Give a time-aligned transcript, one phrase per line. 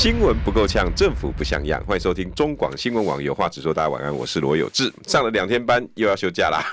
[0.00, 1.78] 新闻不够呛，政府不像样。
[1.84, 3.74] 欢迎收听中广新闻网有话直说。
[3.74, 4.90] 大家晚安，我是罗有志。
[5.06, 6.64] 上了两天班，又要休假啦。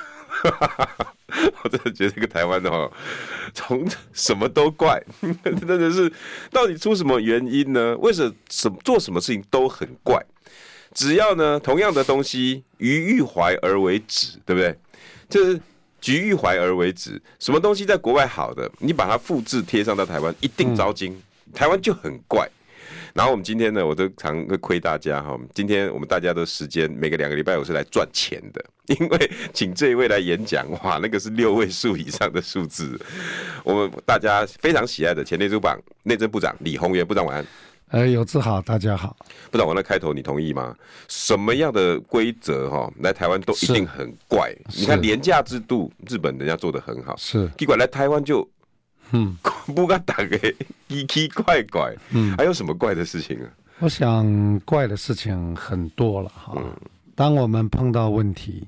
[1.61, 2.89] 我真的觉得这个台湾哦，
[3.53, 5.03] 从什么都怪，
[5.43, 6.09] 真的是
[6.51, 7.97] 到底出什么原因呢？
[7.97, 10.25] 为什么什做什么事情都很怪？
[10.93, 14.73] 只要呢，同样的东西，于欲怀而为止，对不对？
[15.27, 15.59] 就是
[15.99, 17.21] 举欲怀而为止。
[17.39, 21.11] 什么东西在国外好的，你把它复制贴上到台湾，一定遭惊。
[21.11, 22.49] 嗯、台湾就很怪。
[23.17, 25.35] 然后我们今天呢，我都常会亏大家哈。
[25.51, 32.95] 今天我们大家的时间，每个两个礼拜我是来赚钱的，因为请这一位来演讲，哇，那个是六位数以上的数字。
[33.63, 37.45] 我们大家非常喜爱的前内政部长、内政部长李鸿源部长，晚安。
[37.89, 39.17] 呃，有志好，大家好。
[39.49, 40.75] 部长，我那开头你同意吗？
[41.07, 44.55] 什么样的规则哈，来台湾都一定很怪。
[44.77, 47.49] 你看廉价制度，日本人家做的很好，是。
[47.57, 48.47] 结果来台湾就。
[49.11, 49.37] 嗯，
[49.75, 50.37] 不敢打个
[50.87, 53.49] 奇奇怪怪，嗯，还有什么怪的事情啊？
[53.79, 56.53] 我想怪的事情很多了哈。
[56.57, 56.75] 嗯，
[57.15, 58.67] 当我们碰到问题，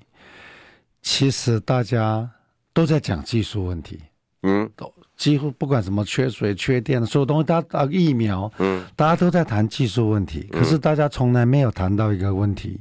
[1.01, 2.29] 其实大家
[2.73, 3.99] 都在讲技术问题，
[4.43, 12.79] 嗯，都几乎不管什么缺水、缺电，所有东西，大家疫苗，嗯，大家都在谈技术问题，可是大家从来没有谈到一个问题，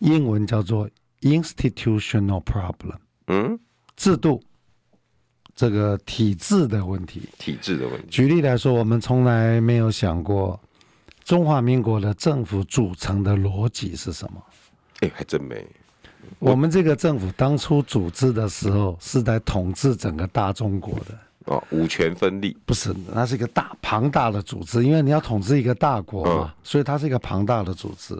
[0.00, 0.88] 英文叫做
[1.20, 2.96] institutional problem，
[3.28, 3.58] 嗯，
[3.96, 4.42] 制度。
[5.60, 8.06] 这个体制的问题，体制的问题。
[8.08, 10.58] 举例来说，我们从来没有想过
[11.22, 14.42] 中华民国的政府组成的逻辑是什么？
[15.00, 15.62] 哎，还真没。
[16.38, 21.18] 我们这个政府当初组织的时候，是在统治整个大中国的。
[21.44, 22.56] 哦，五权分立？
[22.64, 28.18] 不是，那是一个大庞大的组织，因为你要统治一个大国嘛，所以它是一个庞大的组织。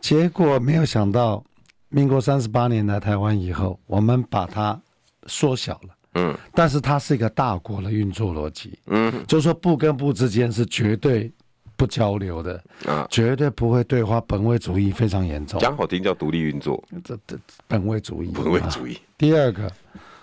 [0.00, 1.44] 结果没有想到，
[1.90, 4.80] 民国三十八年来台湾以后，我们把它
[5.26, 5.94] 缩小了。
[6.14, 11.30] 嗯，但是它是一个大国的运作逻辑，嗯，就是说部跟部之间是绝对
[11.76, 15.60] 不交流的啊，绝对不会对话，本位主义非常严重。
[15.60, 17.36] 讲好听叫独立运作，这这
[17.66, 18.98] 本位主义，本位主义。
[19.18, 19.70] 第二个，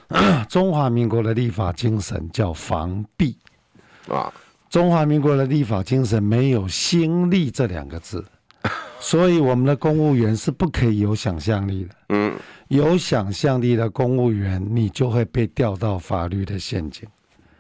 [0.50, 3.38] 中华民国的立法精神叫防弊。
[4.08, 4.34] 啊，
[4.70, 8.26] 中华民国的立法精神没有新立这两个字，
[9.00, 12.34] 所以我们的公务员是不可以有想象力的，嗯。
[12.68, 17.06] 有想象力的公务员，你就会被掉到法律的陷阱。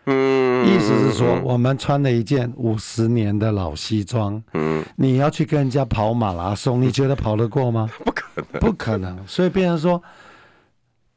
[0.06, 7.90] 嗯，意思是说，我们穿了一件五十年的老西装，嗯，你要去跟人家跑马拉松，你觉得跑得过吗？
[8.06, 9.28] 不可能，不可能。
[9.28, 10.02] 所以，变成说，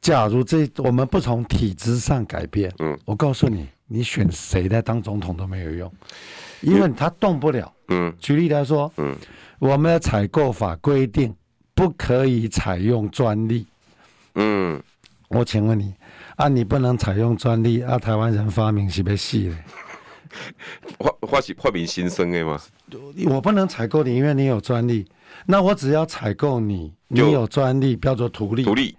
[0.01, 5.91] 假如这我们不从体制上改变，嗯，我告诉你，你选谁来当总统都没有用，
[6.61, 7.71] 因为他动不了。
[7.89, 9.15] 嗯，举例来说，嗯，
[9.59, 11.33] 我们的采购法规定
[11.73, 13.67] 不可以采用专利。
[14.33, 14.81] 嗯，
[15.27, 15.93] 我请问你，
[16.35, 17.99] 啊，你不能采用专利啊？
[17.99, 19.55] 台湾人发明是被戏的，
[20.97, 22.59] 发发是发明新生的吗？
[23.27, 25.07] 我不能采购你，因为你有专利。
[25.45, 28.63] 那我只要采购你，你有专利，叫做图利。
[28.63, 28.97] 图利，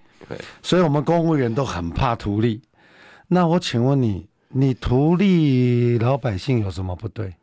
[0.62, 2.60] 所以我们公务员都很怕图利。
[3.28, 7.34] 那我请问你，你图利老百姓有什么不对？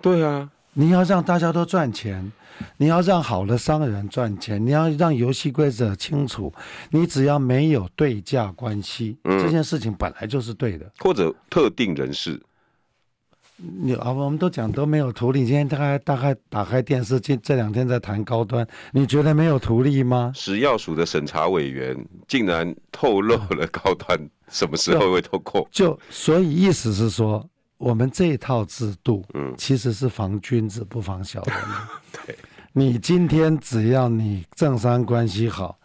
[0.00, 0.50] 对啊。
[0.74, 2.32] 你要让大家都赚钱，
[2.78, 6.50] 你要让好的商人赚钱，你要让游戏规则清楚。
[6.88, 10.90] 你只要没有对价关系，嗯，这件事情本来就是对的。
[11.00, 12.40] 或者特定人士，
[13.62, 15.46] 你啊，我们都讲都没有图利。
[15.46, 20.32] 今天大概大概打开电视，这这两天在谈高端，你觉得没有图利吗？
[20.34, 21.96] 食药署的审查委员
[22.26, 24.18] 竟然透露了高端
[24.48, 25.68] 什么时候会透过？
[25.70, 27.48] 就所以意思是说。
[27.78, 31.56] 我们这一套制度，嗯，其实是防君子不防小人。
[32.24, 32.38] 对，
[32.72, 35.76] 你今天只要你政商关系好，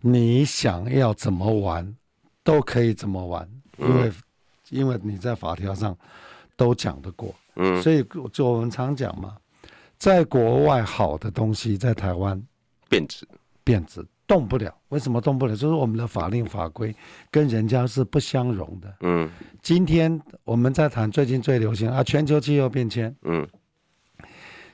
[0.00, 1.94] 你想要怎么玩，
[2.42, 3.48] 都可以怎么玩，
[3.78, 4.12] 因为
[4.70, 5.96] 因为你在法条上
[6.56, 7.34] 都讲得过。
[7.56, 9.36] 嗯，所以就我们常讲嘛，
[9.98, 12.42] 在国外好的东西在台湾
[12.88, 13.26] 贬值，
[13.62, 14.04] 贬值。
[14.26, 15.54] 动不了，为什么动不了？
[15.54, 16.96] 就是我们的法令法规
[17.30, 18.96] 跟人家是不相容的。
[19.00, 19.28] 嗯，
[19.60, 23.14] 今天我们在谈最近最流行啊，全球气候变迁。
[23.24, 23.46] 嗯，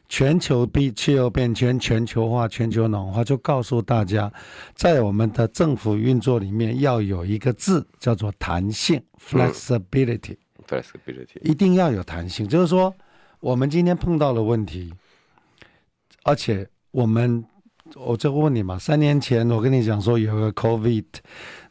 [0.09, 4.33] 全球变气候变迁、全球化、全球暖化，就告诉大家，
[4.76, 10.37] 在我们的政府运作里面要有一个字叫做弹性 （flexibility）。
[10.70, 12.94] Flexibility 一定要有弹性，就是说，
[13.40, 14.94] 我们今天碰到了问题，
[16.22, 17.44] 而且我们。
[17.96, 21.05] 我就问你嘛，三年前我跟你讲说有个 COVID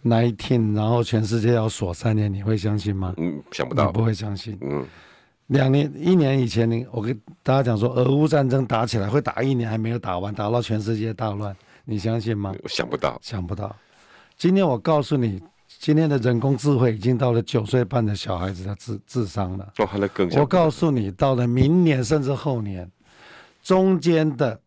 [0.03, 3.13] nineteen，然后全世界要锁三年，你会相信吗？
[3.15, 4.57] 嗯，想不到，你不会相信。
[4.59, 4.85] 嗯，
[5.47, 11.55] 两年一年以前，你我跟大家讲说，俄乌战争打起来会打一年，还没有打完，打到全世界大乱，
[11.85, 12.53] 你相信吗？
[12.63, 13.73] 我想不到，想不到。
[14.35, 15.41] 今天我告诉你。
[15.79, 19.71] 今天的人工智慧已经到了九岁半的小孩子的智智商了。
[19.77, 22.91] 哦，那更我告诉你，到了明年甚至后年，
[23.63, 24.59] 中间的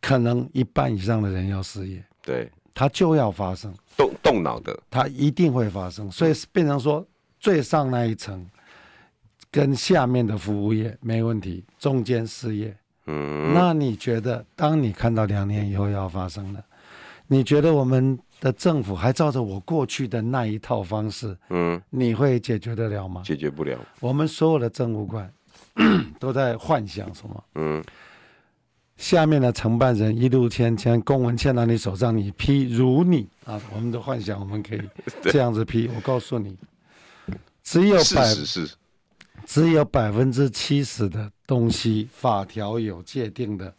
[0.00, 2.04] 可能一半以上的人要失业。
[2.20, 3.72] 对，它就要发生。
[3.96, 6.10] 动动脑的，它一定会发生。
[6.10, 7.06] 所以变成说，
[7.38, 8.44] 最上那一层
[9.52, 12.76] 跟下面的服务业没问题，中间失业。
[13.06, 16.60] 嗯，那你觉得，当你看到两年以后要发生了，
[17.28, 18.18] 你觉得我们？
[18.40, 23.22] 的政府还照着我过去的那一套方式，嗯，你会解决得了吗？
[23.24, 23.78] 解决不了。
[24.00, 25.32] 我们所有的政务官
[26.20, 27.44] 都在幻想什么？
[27.54, 27.82] 嗯，
[28.96, 34.82] 下面的承办人一路签签公文签到你手上，你批如你啊，我们的幻想我们可以
[35.24, 35.88] 这样子批。
[35.94, 36.56] 我告诉你，
[37.62, 38.34] 只有百
[39.44, 43.74] 只有百分之七十的东西法条有界定的，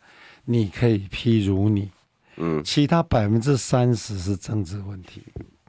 [0.46, 1.92] 你可以批如你。
[2.38, 5.24] 嗯，其他百分之三十是政治问题，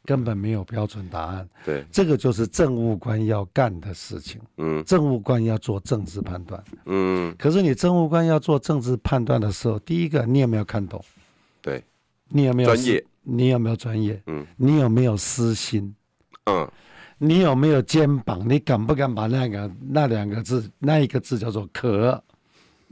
[0.04, 1.48] 根本没有标准答案。
[1.64, 4.40] 对，这个就是政务官要干的事情。
[4.58, 6.62] 嗯，政务官要做政治判断。
[6.84, 11.02] 嗯，可是你政务官要做政治判断的时候，第一个你有没有看懂？
[11.60, 11.82] 对，
[12.28, 13.04] 你有没有专业？
[13.22, 14.22] 你有没有专业？
[14.26, 15.94] 嗯，你有没有私心？
[16.44, 16.70] 嗯，
[17.18, 18.46] 你有没有肩膀？
[18.48, 22.22] 你敢不敢把那个那两个字，那一个字叫做“可”，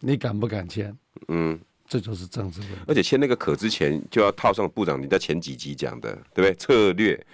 [0.01, 0.97] 你敢不敢签？
[1.29, 1.59] 嗯。
[1.89, 6.55] 这就是政治问题，而且签那个可之前就要套上部长你在前几集讲的，对不对？
[6.55, 7.25] 策略、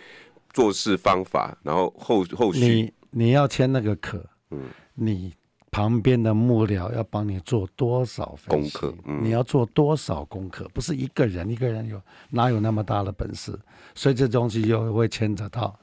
[0.53, 2.61] 做事方法，然后后后续。
[2.61, 5.33] 你你要签那个可，嗯，你
[5.71, 8.95] 旁边的幕僚要帮你做多少功课？
[9.07, 10.69] 嗯，你要做多少功课？
[10.75, 13.59] 不是一个人，一个人有哪有那么大的本事？
[13.95, 15.75] 所以这东西又会牵扯到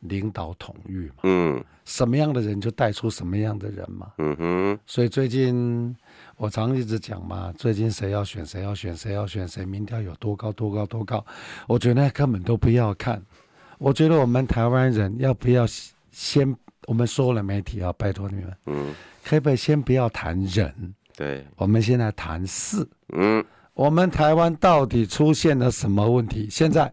[0.00, 4.78] 领导统御嘛，嗯，什么样的人就带出什么样的人嘛，嗯哼。
[4.86, 5.96] 所以最近。
[6.42, 11.24] 我常一直讲嘛，最近谁要选谁要选谁要选谁，民调有多高多高多高，
[11.68, 13.22] 我觉得根本都不要看。
[13.78, 15.64] 我觉得我们台湾人要不要
[16.10, 16.56] 先，
[16.88, 18.92] 我们说了媒体啊，拜托你们，嗯，
[19.22, 20.74] 可不可以先不要谈人？
[21.16, 22.84] 对，我们现在谈事。
[23.10, 23.44] 嗯，
[23.74, 26.48] 我们台湾到底出现了什么问题？
[26.50, 26.92] 现在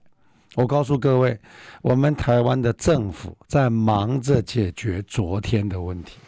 [0.54, 1.36] 我告诉各位，
[1.82, 6.20] 我们台湾的政府在忙着解决昨天的问题。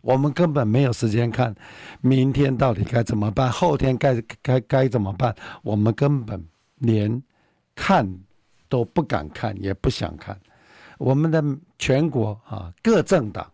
[0.00, 1.54] 我们根本没有时间看，
[2.00, 5.34] 明天到底该怎么办，后天该该该怎么办？
[5.62, 6.42] 我们根本
[6.78, 7.22] 连
[7.74, 8.08] 看
[8.68, 10.38] 都不敢看，也不想看。
[10.98, 11.42] 我们的
[11.78, 13.48] 全国啊，各政党，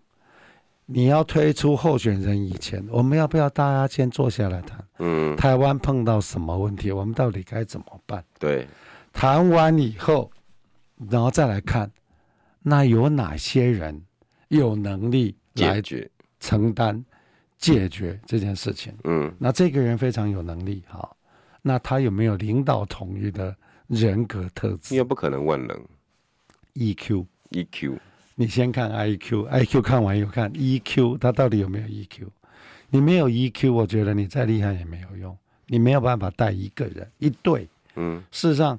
[0.87, 4.85] 你要推出候选人以前，我们要不要大家先坐下来谈？
[4.99, 8.25] 嗯，台湾碰到什么问题，我们到底该怎么办？
[8.39, 8.67] 对，
[9.13, 10.31] 谈完以后，
[11.11, 11.91] 然后再来看，
[12.63, 14.03] 那有哪些人
[14.49, 16.11] 有能力来解决？
[16.45, 17.03] 承担
[17.57, 21.09] 解决这件事情，嗯，那这个人非常有能力，哈，
[21.63, 23.57] 那他有没有领导统一的
[23.87, 24.93] 人格特质？
[24.93, 25.75] 你也不可能万能。
[26.75, 27.97] EQ，EQ，
[28.35, 32.27] 你先看 IQ，IQ 看完又看 EQ，他到底有没有 EQ？
[32.91, 35.35] 你没有 EQ，我觉得你再厉害也没有用，
[35.69, 37.67] 你没有办法带一个人一队。
[37.97, 38.79] 嗯，事实上，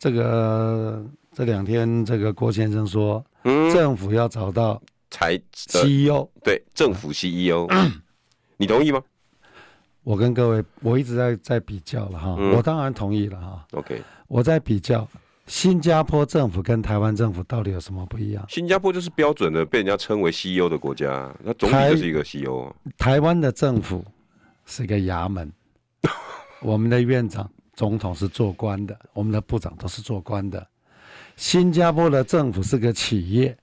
[0.00, 4.82] 这个这两天这个郭先生说，嗯，政府要找到。
[5.14, 8.02] 才 CEO 对政府 CEO，嗯，
[8.58, 9.00] 你同意吗？
[10.02, 13.64] 我跟各位，我一直在在比较了哈，嗯，我当然同意了哈。
[13.74, 15.08] OK，我在比较
[15.46, 18.44] 新加坡政府跟台湾政府到底有什么不一样？
[18.48, 22.74] 新加坡就是标准的被人家称为 CEO 的国家，那总理就是一个 CEO。
[22.98, 24.04] 台湾的政府
[24.66, 25.50] 是一个衙门，
[26.60, 30.66] 我们的院长、总统是做官的，我们的部长都是做官的。
[31.36, 33.56] 新加坡的政府是个企业。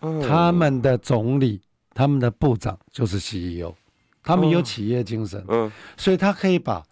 [0.00, 1.60] 他们的总理、
[1.94, 3.74] 他们的部长就是 CEO，
[4.22, 6.82] 他们有企业精神，嗯，所以他可以把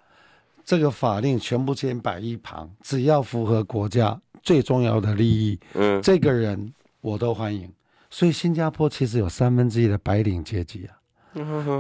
[0.64, 7.70] 这个法令全部先摆一旁，只要符合国家最重要的利益，嗯，这个人我都欢迎。
[8.10, 10.96] 所以新加坡其实有三分之一的白领阶级啊，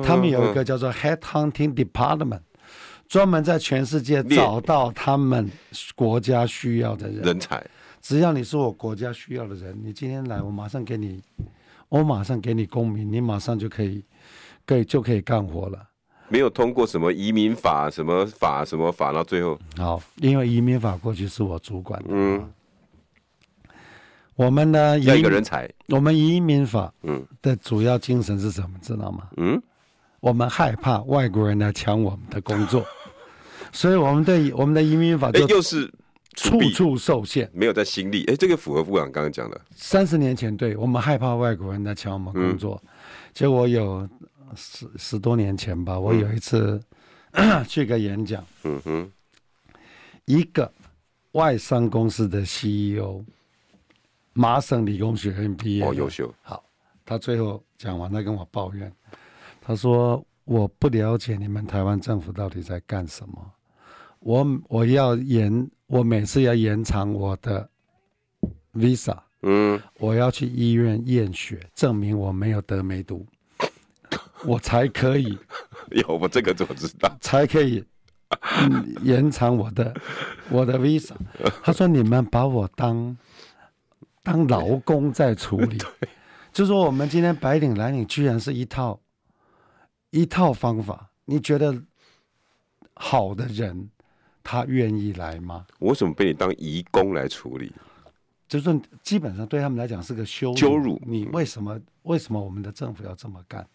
[0.04, 2.40] 他们有一个叫做 Head Hunting Department，
[3.08, 5.50] 专门在全世界找到他们
[5.94, 7.22] 国家需要的人。
[7.22, 7.64] 人才。
[8.04, 11.22] 只要你是我国家需要的人，你今天来，我马上给你，
[11.88, 14.04] 我马上给你公民，你马上就可以，
[14.66, 15.88] 可以就可以干活了。
[16.28, 22.08] 没有通过什么移民法、什么法、什么法，到最后好，因为移民法过去是我主管的。
[22.10, 22.52] 嗯，
[24.34, 28.78] 我们呢，要一个人才，我们移民法嗯的主要精神是什么？
[28.82, 29.30] 知道吗？
[29.38, 29.58] 嗯，
[30.20, 32.84] 我们害怕外国人来抢我们的工作。
[33.72, 35.90] 所以我们对我们的移民法就又是
[36.34, 38.24] 处处受限，没有在心力。
[38.26, 39.60] 哎，这个符合部长刚刚讲的。
[39.74, 42.90] 三十年前，对我们害怕外国人来抢我们工作，嗯、
[43.32, 44.08] 结果有
[44.54, 46.82] 十十多年前吧，我有一次、
[47.32, 49.12] 嗯、去个演讲，嗯哼，
[50.26, 50.70] 一个
[51.32, 53.24] 外商公司的 CEO，
[54.32, 56.34] 麻省理工学院毕业，哦，优秀。
[56.42, 56.62] 好，
[57.04, 58.92] 他最后讲完，他跟我抱怨，
[59.60, 60.24] 他说。
[60.46, 63.52] 我不了解你们台湾政府到底在干什么。
[64.24, 67.68] 我我要延，我每次要延长我的
[68.72, 73.26] visa，嗯，我要去医院验血，证明我没有得梅毒，
[74.46, 75.38] 我才可以。
[75.90, 77.14] 有我这个怎么知道？
[77.20, 77.84] 才可以、
[78.62, 79.94] 嗯、延长我的
[80.48, 81.12] 我的 visa。
[81.62, 83.14] 他说你们把我当
[84.22, 85.76] 当劳工在处理，
[86.50, 88.98] 就说我们今天白领蓝领居然是一套。
[90.10, 91.82] 一套方法，你觉得
[92.94, 93.90] 好的人，
[94.44, 95.66] 他愿意来吗？
[95.80, 97.72] 我为什么被你当移工来处理？
[98.46, 100.56] 就是基本上对他们来讲是个羞辱。
[100.56, 101.80] 羞辱你为什么？
[102.02, 103.66] 为什么我们的政府要这么干？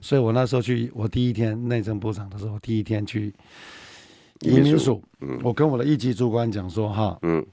[0.00, 3.32] 所以我那时候去，我第一天内政部长的时候，第一天去
[4.40, 7.46] 移民署，嗯，我跟我的一级主管讲说，哈，嗯，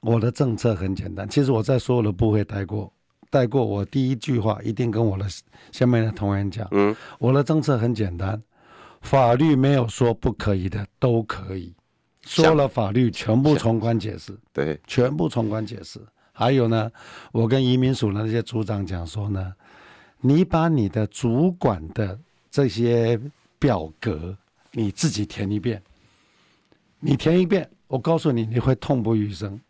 [0.00, 2.92] 我的政策很简单，其实我在所有的部会待过。
[3.30, 5.26] 待过我第一句话，一定跟我的
[5.70, 6.66] 下面的同仁讲。
[6.70, 8.42] 嗯，我的政策很简单，
[9.00, 11.74] 法律没有说不可以的，都可以。
[12.22, 16.00] 说了法律全部从宽解释，对，全部从宽解释。
[16.32, 16.90] 还有呢，
[17.32, 19.54] 我跟移民署的那些组长讲说呢，
[20.20, 22.18] 你把你的主管的
[22.50, 23.20] 这些
[23.58, 24.36] 表格
[24.72, 25.82] 你自己填一遍，
[27.00, 29.60] 你填一遍，我告诉你，你会痛不欲生。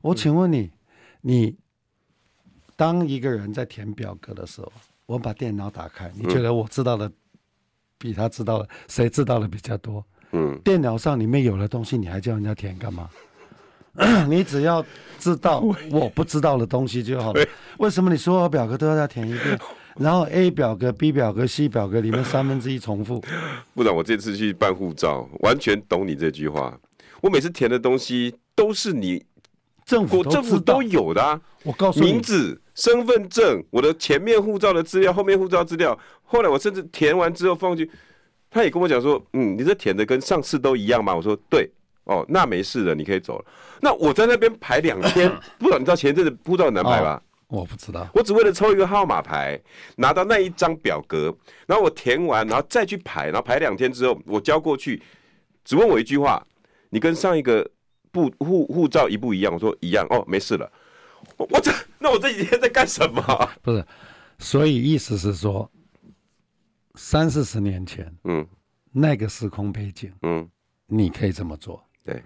[0.00, 0.70] 我请问你，
[1.20, 1.56] 你。
[2.76, 4.70] 当一个人在填表格的时候，
[5.06, 7.10] 我把电脑打开，你觉得我知道的
[7.98, 10.04] 比他知道的谁知道的比较多？
[10.32, 13.08] 嗯，电脑上里面有的东西，你还叫人家填干嘛？
[14.28, 14.84] 你只要
[15.18, 17.44] 知道我不知道的东西就好了。
[17.78, 19.58] 为什么你所有表格都要再填一遍？
[19.96, 23.20] 然后 A 表格、B 表格、C 表格里面三分之一重复。
[23.74, 26.78] 部长，我这次去办护照，完全懂你这句话。
[27.20, 29.24] 我每次填的东西都是你
[29.88, 31.40] 政府政府都有的啊。
[31.64, 32.60] 我告诉你，名字。
[32.74, 37.92] 身份证，我的前面护照的资料，后面护照资料，后来我甚至填完之后放进去，
[38.48, 41.12] 他也跟我讲说，嗯，你这填的跟上次都一样吗？
[41.12, 41.68] 我说对，
[42.04, 43.44] 哦，那没事的，你可以走了。
[43.80, 45.28] 那我在那边排两天，
[45.58, 47.20] 不知道你知道前阵子护照很难排吧？
[47.48, 49.60] 哦，我不知道，我只为了抽一个号码牌，
[49.96, 55.02] 拿到那一张表格，然后我填完，然后再去排，然后排两天之后，我交过去，
[55.64, 56.40] 只问我一句话，
[56.90, 57.68] 你跟上一个
[58.12, 59.52] 护护护照一不一样？
[59.52, 60.70] 我说一样，哦，没事了。
[61.36, 63.22] 我这那我这几天在干什么？
[63.62, 63.84] 不是，
[64.38, 65.70] 所以意思是说，
[66.94, 68.46] 三四十年前，嗯，
[68.90, 70.48] 那个时空背景，嗯，
[70.86, 71.84] 你可以这么做。
[72.04, 72.22] 对，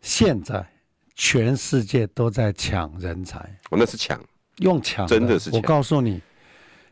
[0.00, 0.66] 现在
[1.14, 4.20] 全世界都在抢人才，我那是抢，
[4.58, 5.58] 用抢，真的是抢。
[5.58, 6.20] 我告诉你，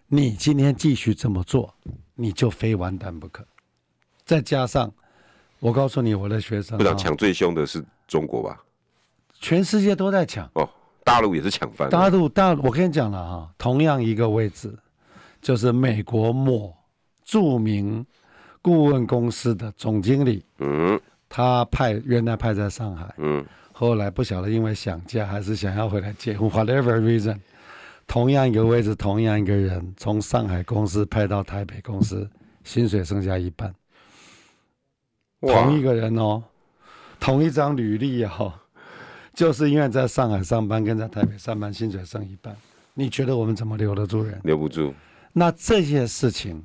[0.06, 1.74] 你今天继续这么做，
[2.14, 3.46] 你就非完蛋不可。
[4.24, 4.92] 再加上，
[5.60, 8.62] 我告诉你，我的学生，不知道抢最凶的是中国吧？
[9.40, 10.68] 全世界都在抢哦。
[11.04, 11.88] 大陆也是抢翻。
[11.88, 14.76] 大陆大陆，我跟你讲了哈，同样一个位置，
[15.40, 16.76] 就是美国某
[17.24, 18.04] 著名
[18.60, 27.38] 顾问公司的总经理，嗯，他派原来派在上海，嗯，后来不晓得因为想家还是想要回来结婚，whatever reason，
[28.06, 32.28] 同样一个位置，同样一个人，从上海公司派到台北公司，
[32.64, 33.74] 薪水剩下一半，
[35.40, 36.42] 同一个人哦，
[37.20, 38.52] 同一张履历哦。
[39.34, 42.56] 就是因为在上海上班，跟在台北上班，薪水剩一半。
[42.94, 44.40] 你觉得我们怎么留得住人？
[44.42, 44.92] 留不住。
[45.32, 46.64] 那这些事情，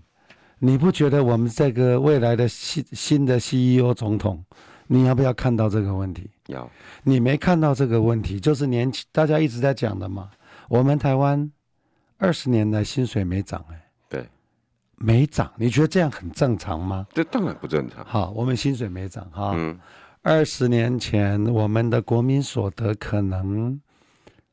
[0.57, 4.43] 你不觉得我们这个未来的新新的 CEO 总统，
[4.87, 6.27] 你要不要看到这个问题？
[6.47, 6.67] 要。
[7.03, 10.31] 你没看到这个问题，就是年轻大家一直在讲的嘛。
[10.67, 11.51] 我们台湾
[12.17, 13.82] 二十年来薪水没涨，哎，对，
[15.03, 15.51] 没涨。
[15.57, 17.05] 你觉得这样很正常吗？
[17.13, 18.05] 这当然不正常。
[18.05, 19.51] 好，我们薪水没涨，哈。
[19.55, 19.77] 嗯。
[20.22, 23.77] 二十年前，我们的国民所得可能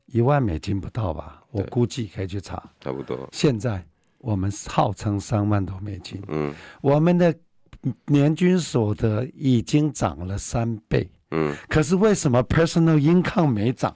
[0.07, 1.41] 一万美金不到吧？
[1.51, 3.29] 我估计可以去查，差不多。
[3.31, 3.81] 现在
[4.17, 7.33] 我们号称三万多美金，嗯，我们的
[8.07, 13.95] 年均所得已经涨了三倍，嗯，可是为什么 personal income 没涨？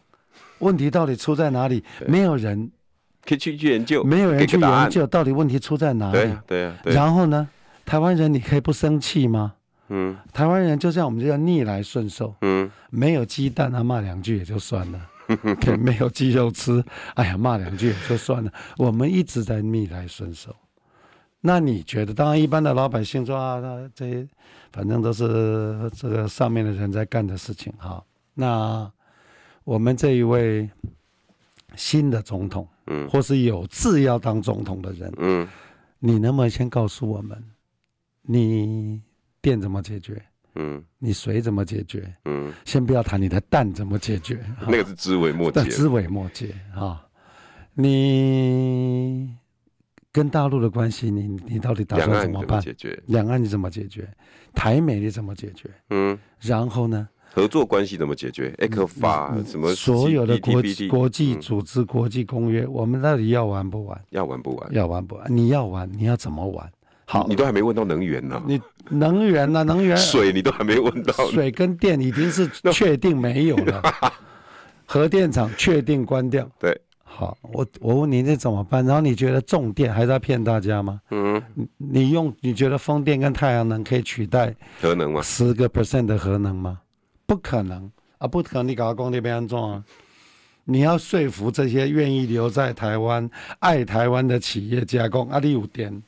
[0.60, 1.84] 问题到底出在哪里？
[2.08, 2.72] 没有人
[3.26, 6.18] 可以去去研究，没有人去研究到底问题出在哪里？
[6.18, 6.76] 对啊，对啊。
[6.96, 7.48] 然后呢，
[7.86, 9.54] 台湾人你可以不生气吗？
[9.90, 12.36] 嗯，台湾人就像我们这样逆来顺受。
[12.42, 15.00] 嗯，没有鸡蛋，他骂两句也就算了。
[15.60, 16.84] 可没有鸡肉吃，
[17.16, 18.52] 哎呀，骂两句也就算了。
[18.78, 20.56] 我们一直在逆来顺受。
[21.42, 24.28] 那你觉得，当然一般的老百姓说啊，那这
[24.72, 28.04] 反正都是这个上面的人在干的事情哈。
[28.36, 28.88] 那
[29.64, 30.70] 我们这一位
[31.76, 35.48] 新的总统，嗯，或是有志要当总统的人，嗯，
[36.00, 37.44] 你能不能先告诉我们，
[38.22, 39.02] 你
[39.42, 40.22] 电怎么解决？
[40.56, 42.16] 嗯，你水怎么解决？
[42.26, 47.06] 嗯，先不要谈你的蛋怎么解决，那个是枝微末节，枝微末节啊。
[47.74, 49.36] 你
[50.14, 52.62] 跟大陆的关系，你你到底打算怎么办？
[52.62, 54.08] 解决两岸你怎么解决？
[54.54, 55.70] 台美你怎么解决？
[55.90, 57.10] 嗯，然后呢？
[57.36, 64.02] 合作关系怎么解决？ECFA 什么所有的国际国际组织、国际公约，我们到底要玩不玩？
[64.12, 64.74] 要玩不玩？
[64.74, 65.26] 要玩不玩？
[65.30, 66.72] 你要玩，你要怎么玩？
[67.04, 68.42] 好，你都还没问到能源呢。
[68.48, 69.66] 你能源呢？
[69.66, 71.14] 能源 水你都还没问到。
[71.30, 73.82] 水跟电已经是确定没有了，
[74.88, 76.50] 核电厂确定关掉。
[76.58, 76.80] 对。
[77.04, 78.86] 好，我我问你这怎么办？
[78.86, 81.02] 然后你觉得重电还在骗大家吗？
[81.12, 81.42] 嗯，
[81.78, 85.22] 你用你觉得风电跟太阳能可以取代核能吗？
[85.22, 86.80] 十个 percent 的核能吗？
[87.26, 88.68] 不可能啊，不可能！
[88.68, 89.84] 你搞个工地被安装啊？
[90.66, 93.30] 你要说服这些愿意留在台湾、
[93.60, 96.02] 爱台湾的企业加工啊，你有电，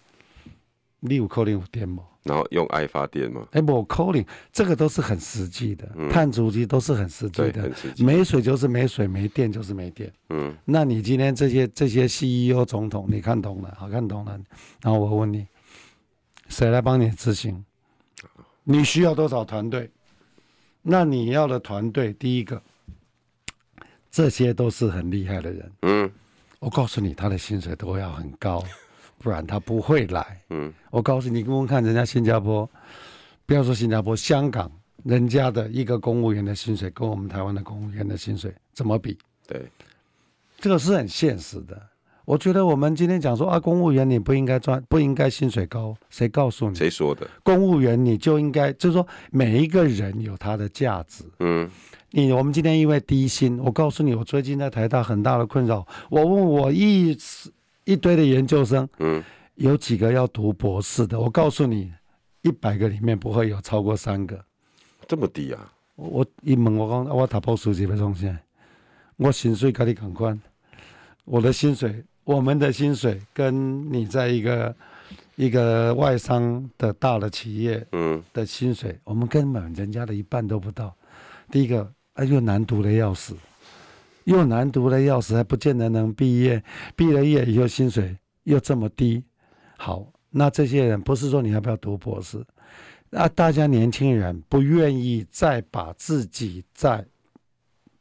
[1.00, 2.04] 你有可能有电吗？
[2.24, 3.48] 然后用爱发电吗？
[3.52, 7.72] 哎，不，扣零，这个都是很实际的，嗯、碳足迹都是很实际的。
[8.00, 10.12] 没水就是没水，没电就是没电。
[10.30, 13.74] 嗯，那你今天这些这些 CEO 总统，你看懂了？
[13.80, 14.38] 好看懂了。
[14.82, 15.48] 然后我问你，
[16.50, 17.64] 谁来帮你执行？
[18.64, 19.90] 你需要多少团队？
[20.90, 22.62] 那你要的团队，第一个，
[24.10, 25.72] 这些都是很厉害的人。
[25.82, 26.10] 嗯，
[26.60, 28.64] 我告诉你，他的薪水都要很高。
[29.20, 30.42] 不然他不会来。
[30.50, 32.70] 嗯，我告诉你，问问看人家新加坡，
[33.46, 34.72] 不要说新加坡，香港
[35.04, 39.18] 人家的一个公务员的薪水跟我们台湾的公务员的薪水怎么比？
[39.46, 39.70] 对，
[40.60, 41.90] 这个是很现实的。
[42.28, 46.76] 我觉得我们今天讲说啊，公务员你不应该赚，不应该薪水高，谁告诉你？
[46.76, 47.26] 谁说的？
[47.42, 51.24] 公务员你就应该，就是说每一个人有他的价值。
[51.40, 51.70] 嗯，
[52.12, 55.88] 你我们今天因为低薪，我告诉你，我最近在台大很大的困扰。
[56.10, 57.18] 我问我一。
[57.90, 59.24] 一堆的研究生，嗯，
[59.56, 61.18] 有几个要读博士的？
[61.18, 61.90] 我告诉你，
[62.42, 64.38] 一百个里面不会有超过三个，
[65.08, 65.72] 这么低啊！
[65.96, 68.38] 我一问我讲，我读博士几分钟先？
[69.16, 70.38] 我薪水跟你同款，
[71.24, 74.76] 我的薪水，我们的薪水跟你在一个
[75.38, 80.94] 一个外商的大的企业，嗯，的薪水，嗯、我们根本人家的一半都不到。
[81.50, 83.34] 第一个，哎又难读的要死。
[84.26, 86.62] 又难读的要死，还不见得能毕业。
[86.98, 89.24] 毕了业以后，薪水又这么低。
[89.78, 92.46] 好，那这些人不是说你要不要读博士？
[93.10, 97.06] 那大家年轻人不愿意再把自己再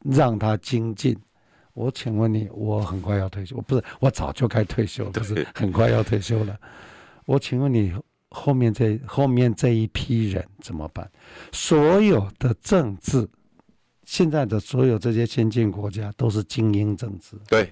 [0.03, 1.17] 让他精进。
[1.77, 6.57] 我请问你，我很快要退休，不是，我早就该退休了，不是很快要退休了。
[7.27, 7.93] 我请问你，
[8.29, 11.07] 后面这后面这一批人怎么办？
[11.51, 13.29] 所有的政治。
[14.05, 17.69] 现在的所有这些先进国家都是精英政治，对，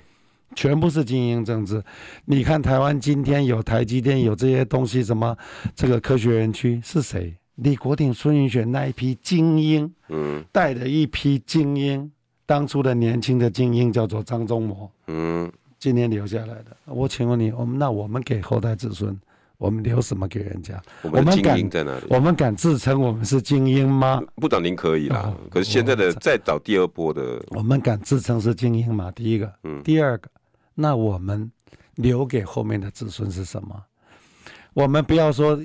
[0.53, 1.81] 全部是精英政治。
[2.25, 5.35] 你看台湾今天有台积电，有这些东西，什么
[5.73, 7.33] 这个科学园区是谁？
[7.55, 12.11] 李国鼎、孙运璇那一批精英，嗯，带着一批精英，
[12.45, 16.77] 当初的年轻的精英叫做张忠谋，嗯，今天留下来的。
[16.85, 19.17] 我请问你，我们那我们给后代子孙。
[19.57, 20.83] 我们留什么给人家？
[21.01, 22.05] 我们精英在哪里？
[22.09, 24.21] 我们敢自称我们是精英吗？
[24.35, 25.33] 部长您可以啦。
[25.49, 29.09] 可是现在的再找第二波的，我们敢自称是精英吗？
[29.11, 30.29] 第一个，嗯，第二个，
[30.73, 31.49] 那我们
[31.95, 33.81] 留给后面的子孙是什么？
[34.73, 35.57] 我们不要说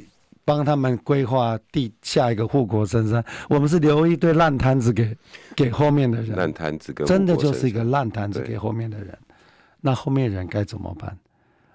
[0.51, 5.17] 帮他们规划地下一个护国神山，我们是留一堆烂摊子给
[5.55, 6.37] 给后面的人。
[6.37, 9.17] 烂摊子跟真的就是一个烂摊子给后面的人，
[9.81, 11.17] 那后面人该怎么办？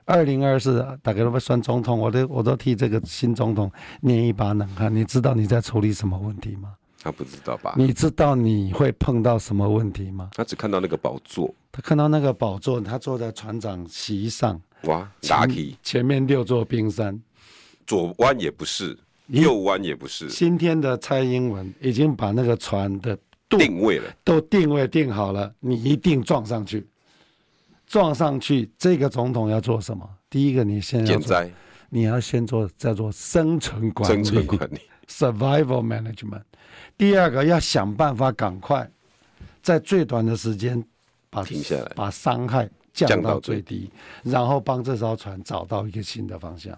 [0.03, 4.93] 二零二四，大家都会选总统，我都我都替这个新总统捏一把冷汗。
[4.93, 6.73] 你知道你在处理什么问题吗？
[7.01, 7.75] 他不知道吧？
[7.77, 10.31] 你知道你会碰到什么问题吗？
[10.33, 14.59] 他只看到那个宝座，他看到那个宝座，他坐在船长席上。
[14.83, 17.17] 哇，打起前面六座冰山，
[17.85, 20.27] 左弯也不是，右弯也不是。
[20.29, 23.17] 今天的蔡英文已经把那个船的
[23.49, 26.85] 定位了，都定位定好了，你一定撞上去。
[27.87, 30.09] 撞上去，这个总统要做什么？
[30.29, 31.51] 第一个，你先要灾，
[31.89, 36.41] 你要先做叫做生存管理，生存管理 （survival management）。
[36.97, 38.89] 第二个，要想办法赶快
[39.61, 40.83] 在最短的时间
[41.29, 43.91] 把停下来，把伤害降到最低，
[44.23, 46.75] 然后帮这艘船找到一个新的方向。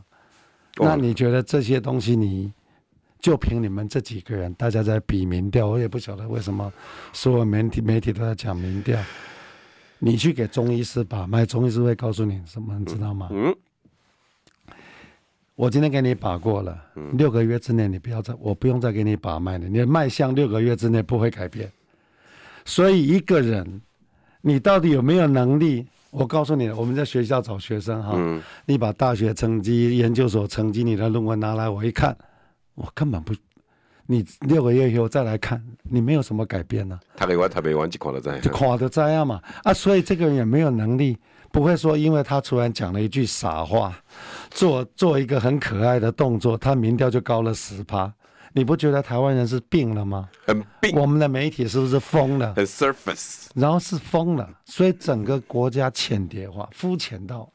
[0.79, 2.51] 那你觉得这些东西，你
[3.19, 6.71] 就凭你们这几个人，大家在比民调，我也不晓得为什么
[7.13, 8.99] 所有媒体媒体都在讲民调。
[9.99, 13.29] 你去给中医师把脉，中医师会告诉你什么，你知道吗？
[13.31, 13.55] 嗯，
[15.55, 16.79] 我今天给你把过了，
[17.13, 19.67] 六个月之内你不要再，我不用再给你把脉了。
[19.67, 21.71] 你的脉象六个月之内不会改变。
[22.65, 23.81] 所以一个人，
[24.41, 25.87] 你到底有没有能力？
[26.11, 32.17] 我告诉你，我们在学校找学生哈，嗯、你把大学成绩、研究所成绩、你的论文拿来，我一看，
[32.75, 33.33] 我根本不，
[34.05, 37.17] 你六个月以后再来看，你没有什么改变呢、啊。
[37.17, 39.73] 他没完，他没完，就垮的在，就垮的在样嘛啊！
[39.73, 41.17] 所以这个人也没有能力。
[41.49, 43.97] 不会说，因为他突然讲了一句傻话，
[44.51, 48.13] 做做一个很可爱的动作，他民调就高了十趴。
[48.57, 50.27] 你不觉得台湾人是病了吗？
[50.47, 50.99] 很病。
[50.99, 52.55] 我们的媒体是不是疯了？
[52.55, 53.45] 很 surface。
[53.53, 57.47] 然后是疯了，所以整个国家浅碟化、肤浅到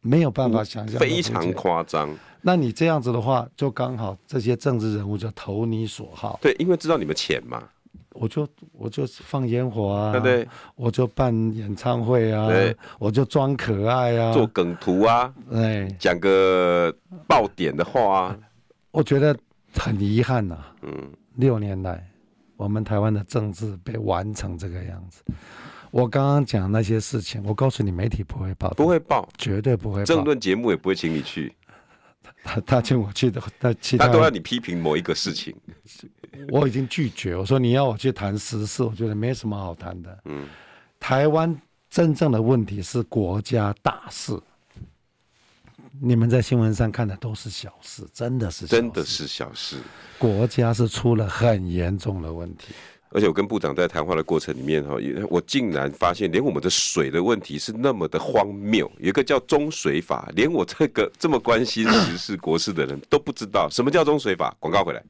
[0.00, 2.08] 没有办法想象，非常夸张。
[2.40, 6.38] 那你这样子的话，就刚好这些政治人物就投你所好。
[6.40, 7.62] 对，因为知道你们浅嘛。
[8.12, 16.92] 我就我就放烟火啊，对对，我就办演唱会啊，对，我就装可爱啊，做梗图啊，对，讲个
[17.28, 18.38] 爆点的话啊，
[18.90, 19.36] 我觉得
[19.78, 22.06] 很遗憾呐，嗯，六年来
[22.56, 25.22] 我们台湾的政治被玩成这个样子。
[25.90, 31.54] 我刚刚讲那些事情，我告诉你，媒体不会报，不会报，绝对不会报，政论节目也不会请你去。
[32.44, 35.54] 他他请我去的，他其他他都要你批评某一个事情。
[36.50, 40.18] 我已经拒绝，我说你要我去谈时事，我觉得没什么好谈的。
[40.26, 40.46] 嗯，
[41.00, 44.38] 台湾真正的问题是国家大事，
[46.00, 49.76] 你们在新闻上看的都是小事，真的是真的是小事，
[50.18, 52.74] 国家是出了很严重的问题。
[53.10, 54.94] 而且我跟部长在谈话的过程里面哈，
[55.30, 64.54] 我竟然发现连我们的水的问题是那么的荒谬，有一个叫中水法，连我这个 这么关心时事国事的人都不知道什么叫中水法。
[64.60, 65.02] 广告回来，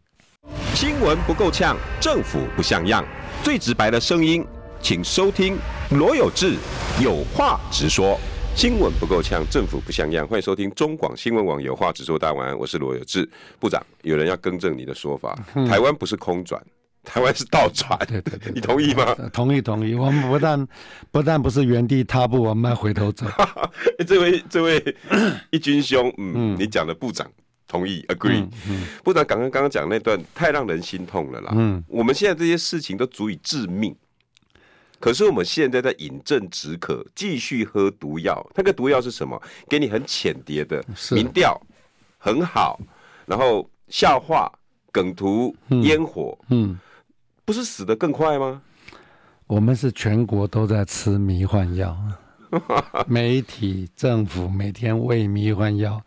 [0.74, 3.04] 新闻不够呛，政府不像样，
[3.42, 4.46] 最直白的声音，
[4.80, 5.58] 请收听
[5.90, 6.54] 罗有志
[7.02, 8.16] 有话直说。
[8.58, 12.18] 新闻不够呛，政府不像样，欢迎收听中广新闻网有话直说。
[12.18, 13.80] 大家晚安，我是罗有志部长。
[14.02, 16.60] 有人要更正你的说法，台湾不是空转。
[17.04, 19.14] 台湾是倒转，对对对，你同意吗？
[19.32, 19.94] 同意同意。
[19.94, 20.68] 我们不但
[21.12, 23.26] 不但不是原地踏步，我们还回头走。
[24.04, 24.96] 这位这位
[25.52, 27.30] 一军兄，嗯，你讲的部长
[27.68, 28.44] 同意，agree。
[29.04, 31.52] 部长刚刚刚刚讲那段太让人心痛了啦。
[31.54, 33.94] 嗯，我们现在这些事情都足以致命，
[35.00, 38.44] 可是我们现在在饮鸩止渴，继续喝毒药。
[38.54, 39.40] 那个毒药是什么？
[39.68, 41.60] 给你很浅碟的民调，
[42.18, 42.80] 很好，
[43.26, 44.50] 然后笑话、
[44.90, 46.78] 梗图、烟火，嗯。
[47.44, 48.60] 不是死得更快吗？
[49.46, 51.96] 我们是全国都在吃迷幻药，
[53.08, 55.98] 媒体、政府每天喂迷幻药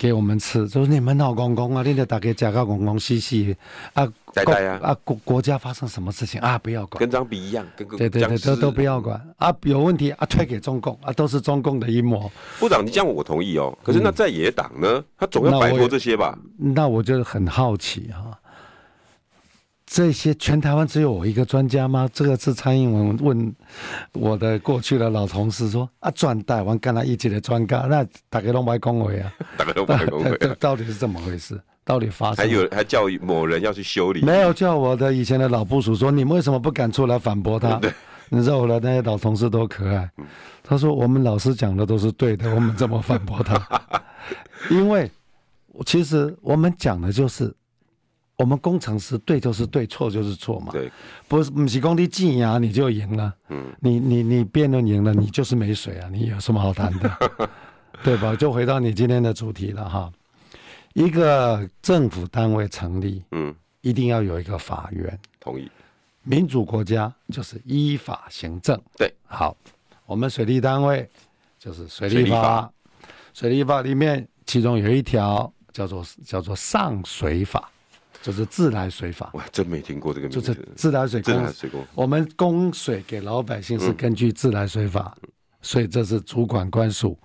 [0.00, 3.54] 给我们吃，就是你们老公公啊，你得打给家搞公公嘻嘻
[3.92, 12.32] 啊，呆呆啊啊国国家发生什么事情啊，不要管，跟张比一样，跟对对对都都不要管啊，有问题啊推给中共啊，都是中共的阴谋。
[12.58, 16.38] 部长，你这样我同意哦，可是那在野党呢，嗯、他总要摆脱这些吧？
[16.56, 18.38] 那我就很好奇哈。
[19.92, 22.08] 这些全台湾只有我一个专家吗？
[22.12, 23.52] 这个是蔡英文问
[24.12, 31.60] 我的过去的老同事说啊，专台湾跟他一起的专家，那大家都没恭维啊，大家都没恭维， 到底是怎么回事？
[31.84, 32.36] 到底发生？
[32.36, 34.22] 还有还叫某人要去修理？
[34.22, 37.80] 没有叫我的以前的老部署说，你们为什么不敢出来反驳他？
[38.28, 40.08] 你知道我的那些老同事多可爱，
[40.62, 43.60] 他说我们老师讲的都是对的，我们怎么反驳他？
[44.70, 45.10] 因为
[45.84, 47.52] 其实我们讲的就是。
[48.40, 50.72] 我们工程师对就是对，错就是错嘛。
[50.72, 50.90] 对，
[51.28, 53.34] 不是不是工地进呀，你就赢了。
[53.50, 57.50] 嗯，你你你辩论赢了，你就是没水啊，你有什么好谈的？
[58.02, 58.34] 对吧？
[58.34, 60.10] 就回到你今天的主题了哈。
[60.94, 65.20] 一个政府单位成立，嗯，一定要有一个法院。
[65.38, 65.70] 同意。
[66.22, 68.80] 民主国家就是依法行政。
[68.96, 69.54] 对，好，
[70.06, 71.06] 我们水利单位
[71.58, 72.72] 就是水利法。
[73.34, 77.70] 水利法里面，其中有一条叫做叫做上水法。
[78.22, 80.40] 就是自来水法，哇，真没听过这个名字。
[80.40, 85.28] 就是自来水，自来水供，我们供水给老百姓是根据自来水法，嗯、
[85.62, 87.18] 所以这是主管官署，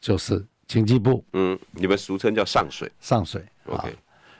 [0.00, 1.24] 就是经济部。
[1.32, 2.90] 嗯，你们俗称叫上水。
[3.00, 3.96] 上水，OK。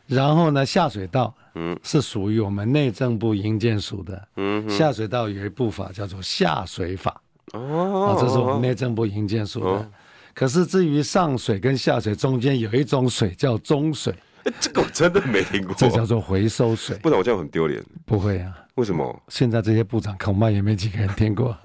[0.07, 4.29] 然后呢，下水道，嗯，是属于我们内政部营建署的。
[4.37, 7.19] 嗯，下水道有一部法叫做下水法。
[7.55, 9.71] 哦，这是我们内政部营建署的。
[9.71, 9.91] 哦、
[10.35, 14.15] 可是至于上水跟下水中间有一种水叫中水。
[14.61, 16.97] 这个我真的没听过，这叫做回收水。
[16.99, 17.83] 不然，我这样很丢脸。
[18.05, 19.23] 不会啊，为什么？
[19.29, 21.57] 现在这些部长恐怕也没几个人听过。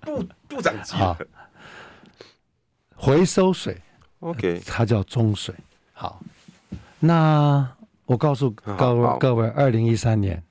[0.00, 0.94] 部部长级。
[0.94, 1.16] 好，
[2.94, 3.78] 回收水
[4.20, 5.54] ，OK，它叫中水。
[5.92, 6.22] 好，
[6.98, 7.68] 那
[8.06, 10.42] 我告诉各位各位，二零一三年，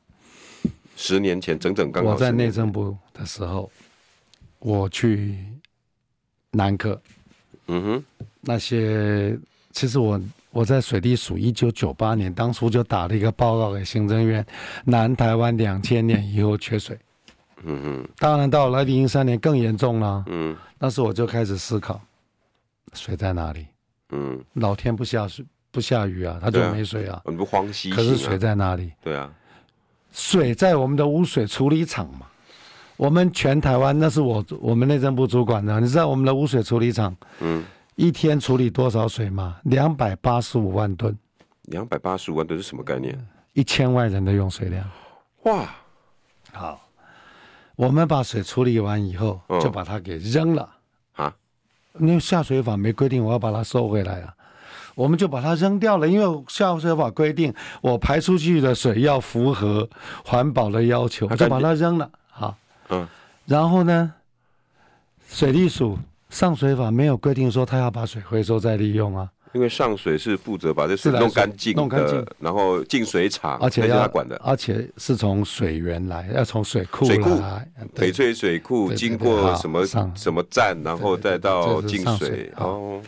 [0.96, 3.72] 十年前整整刚，我在内政部的时候，
[4.60, 5.44] 我去
[6.52, 7.02] 南科，
[7.68, 9.36] 嗯哼，那些
[9.72, 10.22] 其实我。
[10.52, 14.46] 我在水利署一九九八年当初就打了一个报告给行政院，
[14.84, 16.98] 南台湾两千年以后缺水。
[17.64, 18.08] 嗯嗯。
[18.18, 20.24] 当然到了二零一三年更严重了。
[20.28, 20.56] 嗯。
[20.78, 22.00] 那时我就开始思考，
[22.94, 23.66] 水在哪里？
[24.10, 24.44] 嗯。
[24.54, 27.22] 老天不下水不下雨啊，它就没水啊。
[27.24, 27.90] 很不荒溪。
[27.90, 28.92] 可是水在哪里？
[29.02, 29.32] 对啊。
[30.12, 32.28] 水在我们的污水处理厂嘛。
[32.98, 37.16] 我们全台湾那是我我们内政部主管的，你知道我们的污水处理厂？
[37.40, 37.64] 嗯。
[37.96, 39.58] 一天处理多少水嘛？
[39.64, 41.18] 两百八十五万吨。
[41.64, 43.18] 两百八十五万吨是什么概念？
[43.54, 44.90] 一千万人的用水量。
[45.44, 45.70] 哇，
[46.54, 46.90] 好，
[47.76, 50.70] 我们把水处理完以后，就把它给扔了
[51.14, 51.34] 啊。
[52.00, 54.34] 因为下水法没规定我要把它收回来啊，
[54.96, 56.08] 我们就把它扔掉了。
[56.08, 59.88] 因为下水法规定我排出去的水要符合
[60.26, 62.10] 环保的要求，就把它扔了。
[62.30, 62.56] 好，
[62.90, 63.08] 嗯，
[63.46, 64.14] 然后呢，
[65.28, 66.00] 水利署。
[66.32, 77.32] 上水法没有规定说他要把水回收再利用啊，因为上水是负责把这水弄干净，弄干净，然后进水厂，而且要管的，而且是从水源来，要从水库水库，
[77.94, 83.02] 翡翠水库经过什么什么站，然后再到进水哦。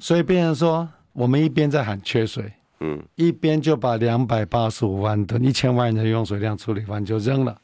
[0.00, 7.54] 所以变成说，我们一边在喊缺水，嗯，一边就把两百八十五万吨、一千万人的用水量处理完就扔了。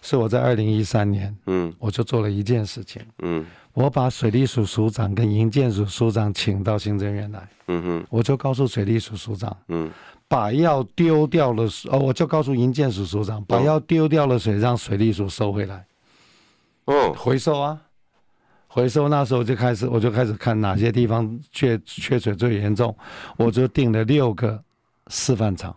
[0.00, 3.44] 是我在二零一三年，嗯，我就做了一件事情，嗯。
[3.74, 9.90] 我把水利署署长跟营建署署长请到行政院来，嗯哼，我就告诉水利署署长，嗯，
[10.28, 15.84] 把要丢掉了，哦，我就告诉营建署署长，把要丢掉了水让水利署收回来，
[16.84, 17.80] 哦，回收啊，
[18.68, 19.08] 回收。
[19.08, 22.96] 那时候就开始，我就开始看哪些地方缺缺水最严重，
[23.36, 24.62] 我就定了六个
[25.08, 25.74] 示范场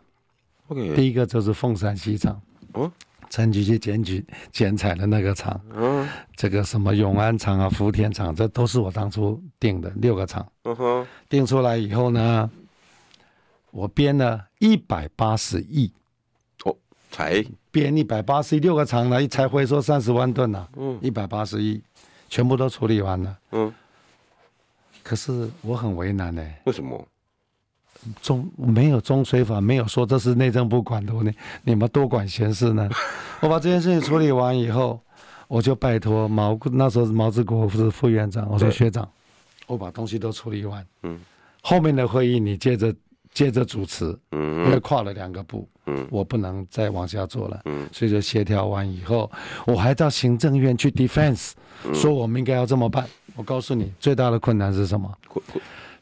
[0.67, 2.39] ，OK，第一个就是凤山西厂，
[2.73, 2.91] 哦。
[3.29, 10.45] 陈局去检举剪彩的那个厂，嗯，这个什么永安厂啊、福田厂，这都是我当初定的六个厂。
[10.63, 12.49] 嗯哼，定出来以后呢，
[13.71, 15.91] 我编了一百八十亿，
[16.63, 16.75] 哦，
[17.11, 17.45] 才。
[17.69, 21.81] 编一百八十亿，六个厂呢，一才回收三十万吨呢，嗯，一百八十亿，
[22.27, 23.37] 全部都处理完了。
[23.51, 23.71] 嗯，
[25.03, 27.07] 可是我很为难呢，为什么？
[28.21, 31.33] 中没有中水法，没有说这是内政部管的，你
[31.63, 32.89] 你们多管闲事呢？
[33.41, 34.99] 我把这件事情处理完以后，
[35.47, 39.07] 我就拜托毛，那时候毛志国是副院长，我说学长，
[39.67, 41.19] 我把东西都处理完，嗯，
[41.61, 42.93] 后面的会议你接着
[43.33, 49.29] 接着主持，嗯，因为跨了两个部，嗯，我不能再往下做了，嗯，所以就协调完以后，
[49.65, 51.51] 我还到行政院去 defense，
[51.93, 53.07] 说我们应该要这么办。
[53.35, 55.15] 我告诉你，最大的困难是什么？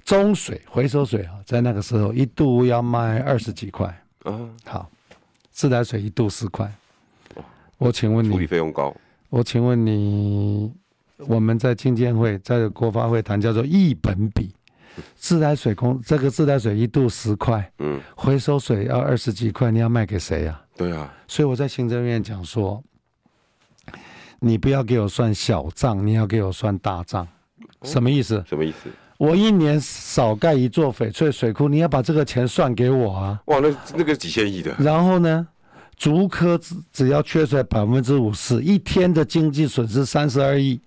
[0.06, 4.04] 中水回收水啊，在那个时候一度要卖二十几块。
[4.26, 4.88] 嗯，好，
[5.50, 6.72] 自来水一度十块。
[7.80, 8.96] 我请问你，处理费用高。
[9.30, 10.72] 我请问你，
[11.18, 14.54] 我们在经监会、在国发会谈叫做一本比，
[15.16, 20.62] 自来水公这个自来水一度十块，嗯，回收水要二十几块，你要卖给谁呀？
[20.78, 21.12] 对啊。
[21.28, 22.82] 所以我在行政院讲说，
[24.40, 27.28] 你不要给我算小账，你要给我算大账。
[27.82, 28.44] 什么意思？
[28.48, 28.90] 什么意思？
[29.18, 33.42] 我一年少盖一座翡翠水库，你要把这个钱算给我啊！
[33.46, 34.76] 哇，那那个几千亿的。
[34.78, 35.48] 然后呢，
[35.96, 40.80] 竹科只只要缺水百分之五十，一天的经济损失三十二亿，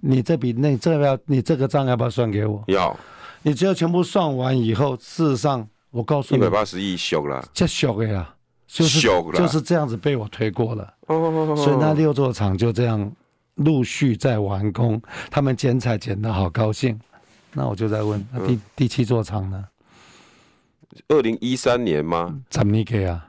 [0.00, 2.64] 你这笔那这个要你这个账要不要算给我？
[2.68, 2.96] 要。
[3.42, 8.34] 你只要全部算完以后，事实上我告诉你，一百八十亿小了，这小的呀，
[8.66, 9.00] 就是
[9.34, 10.94] 就是这样子被我推过了。
[11.06, 11.54] 哦。
[11.54, 13.12] 所以那六座厂就这样
[13.56, 15.00] 陆续在完工，
[15.30, 16.98] 他们剪彩剪得好高兴。
[17.58, 19.64] 那我就在问，那第、嗯、第七座厂呢？
[21.08, 22.40] 二零一三年吗？
[22.48, 23.26] 怎么给啊？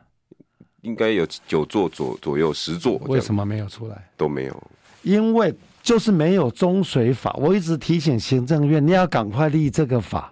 [0.82, 2.98] 应该有九座左左右，十座。
[3.08, 4.08] 为什么没有出来？
[4.16, 4.64] 都没有。
[5.02, 7.34] 因为就是没有中水法。
[7.40, 10.32] 我一直提醒行政院，你要赶快立这个法。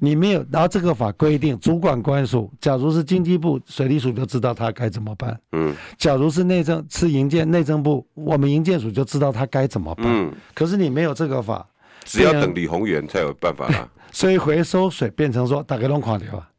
[0.00, 5.38] 你没有，然后这个法规定，主管官署，假如是经济部水利署，就知道他该怎么办。
[5.52, 5.72] 嗯。
[5.96, 10.06] 假如是内政，是营建内政部，我们营建署就知道他该怎么办。
[10.06, 10.32] 嗯。
[10.54, 11.64] 可是你没有这个法。
[12.08, 13.88] 只要等李宏源才有办法啦。
[14.10, 16.50] 所以回收水变成说大家拢垮掉啊，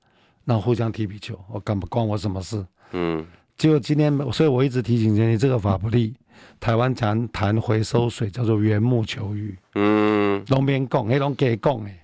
[0.44, 2.64] 那互相踢皮球，我干不关我什么事？
[2.92, 3.26] 嗯。
[3.58, 6.16] 结果今天，所以我一直提醒你，这个法不利。
[6.62, 9.58] 台湾谈谈回收水叫做缘木求鱼。
[9.76, 10.46] 嗯。
[10.46, 12.00] 东边供，黑龙给供哎，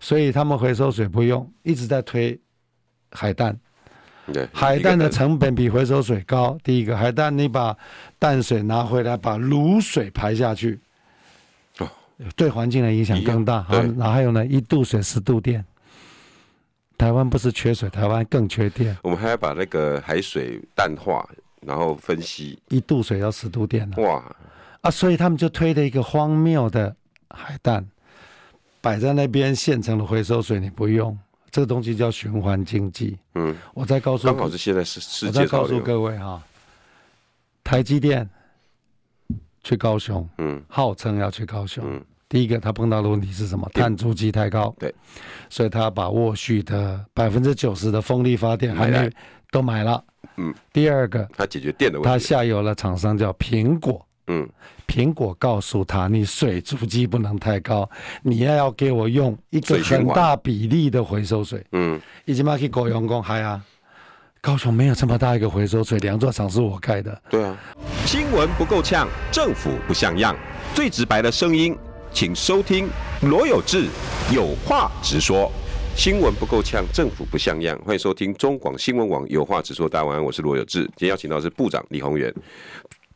[0.00, 2.40] 所以他们回收水不用，一直在推
[3.10, 3.58] 海淡。
[4.32, 4.48] 对。
[4.52, 6.56] 海淡的成本比回收水高。
[6.62, 7.76] 第一个，海淡你把
[8.18, 10.80] 淡水拿回来，把卤水排下去。
[12.36, 13.62] 对环境的影响更大。
[13.62, 15.64] 好，然后还有呢，一度水十度电。
[16.96, 18.96] 台湾不是缺水，台湾更缺电。
[19.02, 21.28] 我们还要把那个海水淡化，
[21.60, 22.58] 然后分析。
[22.68, 23.90] 一度水要十度电。
[23.96, 24.22] 哇！
[24.80, 26.94] 啊，所以他们就推了一个荒谬的
[27.30, 27.84] 海淡，
[28.80, 31.18] 摆在那边现成的回收水你不用，
[31.50, 33.18] 这个东西叫循环经济。
[33.34, 35.26] 嗯，我再告诉，刚好是现在是世界。
[35.26, 36.40] 我再告诉各位哈，
[37.64, 38.28] 台积电
[39.64, 41.82] 去高雄，嗯，号称要去高雄。
[41.84, 43.68] 嗯，第一个他碰到的问题是什么？
[43.74, 44.72] 碳足迹太高。
[44.78, 44.94] 对，
[45.48, 49.10] 所以他把沃旭的百分之九十的风力发电还没
[49.50, 50.04] 都买了。
[50.36, 54.06] 嗯，第二个他解决电的问题，他下游的厂商叫苹果。
[54.26, 54.48] 嗯，
[54.86, 57.88] 苹果告诉他，你水足迹不能太高，
[58.22, 61.62] 你要要给我用一个很大比例的回收水。
[61.72, 63.62] 嗯，已经把去高雄讲嗨啊，
[64.44, 67.22] 高雄没有这么大一个回收水，两座厂是我盖的。
[67.30, 67.56] 对啊，
[68.04, 70.36] 新闻不够呛，政府不像样，
[70.74, 71.74] 最直白的声音，
[72.12, 72.86] 请收听
[73.22, 73.86] 罗有志
[74.30, 75.50] 有话直说。
[75.96, 79.88] 新闻不够呛，政府不像样，欢迎收听中广新闻网有话直说。
[79.88, 82.30] 大家晚安，我是罗有志，今天邀请到的是部长李宏源。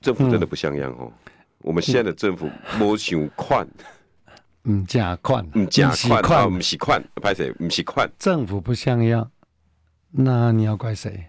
[0.01, 3.69] 政府真的不像样哦，嗯、我们现在的政府没想款，
[4.65, 7.53] 嗯，假款，嗯，假宽，不是款，拍谁？
[7.53, 9.31] 不是宽，政府不像样，
[10.11, 11.27] 那你要怪谁？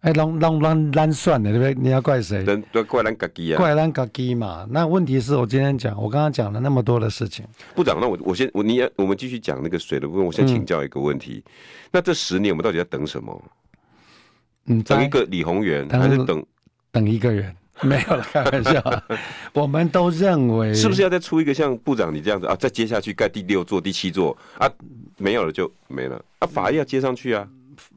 [0.00, 1.74] 哎，让让让让算的，对不对？
[1.74, 2.42] 你要怪谁？
[2.72, 4.66] 都怪咱自己啊，怪咱自己嘛。
[4.70, 7.44] 那问题是我今天讲，我刚刚讲了那么多的事情，
[7.74, 10.24] 部长，那我我先我你也我们继续讲那个水的部分。
[10.24, 11.52] 我先请教一个问题，嗯、
[11.92, 13.44] 那这十年我们到底在等什么？
[14.66, 16.42] 嗯，等一个李宏源，还是等
[16.90, 17.54] 等一个人？
[17.82, 19.02] 没有了，开玩笑。
[19.52, 22.56] 我们都认为，是不是要再出一个像部长你这样子啊？
[22.56, 24.66] 再接下去盖第六座、第七座啊？
[25.18, 26.46] 没有了就没了啊？
[26.46, 27.46] 法要接上去啊？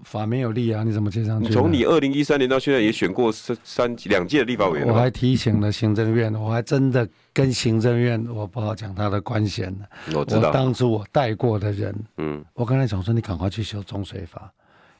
[0.04, 0.84] 法没有立啊？
[0.84, 1.52] 你怎么接上去？
[1.52, 4.88] 从你二零一三年到现在也选过三三两届立法委员。
[4.88, 9.86] 我还提醒了行政院，我还真的跟行政院，我不好讲他的官衔呢。
[10.15, 14.52] 我知道，我当初我带过的人，嗯，我刚才讲说，你赶快去修中水法，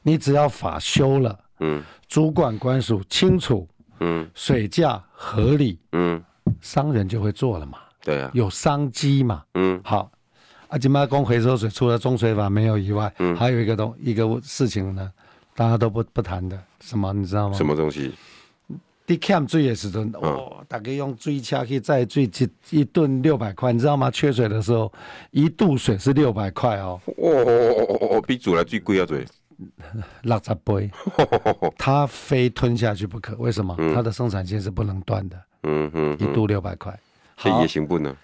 [0.02, 3.68] 你只要法修了，嗯，主管官署清楚。
[4.00, 6.20] 嗯，水价合理，嗯，
[6.60, 10.10] 商人就会做了嘛，对啊，有商机嘛，嗯，好，
[10.68, 15.10] 啊，金马公回收水除了中水法没有以外，嗯，还有一个东一个事情呢，
[15.54, 17.56] 大家都不不谈的，什么你知道吗？
[17.56, 18.12] 什么东西？
[19.06, 24.10] 你欠水的时候，哦，大家用水车去载水，一一吨六百块，你知道吗？
[24.10, 24.90] 缺水的时候，
[25.30, 29.24] 一度水是六百块哦，哦哦哦哦哦，比煮来最贵啊，最。
[30.22, 30.90] 六十杯，
[31.78, 33.36] 他非吞下去不可。
[33.36, 33.76] 为什么？
[33.94, 35.40] 他的生产线是不能断的。
[35.62, 36.98] 嗯嗯，一度六百块，
[37.36, 38.14] 这也行不呢？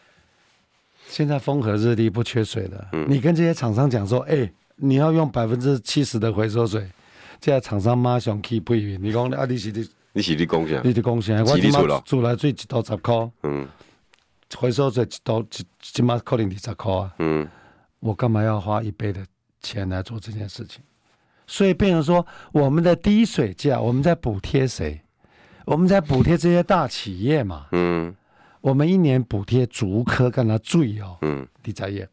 [1.10, 2.88] 现在风和日丽，不缺水了。
[3.08, 6.88] 你跟这些厂商讲说，哎，你要用百分之七十的回收水，
[7.40, 8.96] 这些厂商马上去不允。
[9.02, 11.44] 你讲啊，你是你，你是你贡献，你的贡献。
[11.44, 13.66] 我今嘛煮来水一度十块，嗯，
[14.56, 17.12] 回收水一度一今嘛可能二十块啊。
[17.18, 17.48] 嗯，
[17.98, 19.20] 我干嘛要花一倍的
[19.60, 20.80] 钱来做这件事情？
[21.48, 25.00] 所以变成说，我们的低水价，我们在补贴谁？
[25.64, 27.66] 我们在补贴这些大企业嘛。
[27.72, 28.14] 嗯。
[28.60, 31.18] 我们一年补贴竹科跟他最哦。
[31.22, 31.46] 嗯。
[31.64, 32.08] 你在业。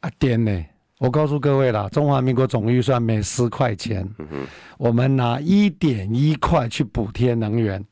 [0.00, 0.64] 啊，电呢？
[0.98, 4.46] 我告诉各位啦，中华民国总预算每十块钱，嗯哼，
[4.78, 7.84] 我们拿一点一块去补贴能源。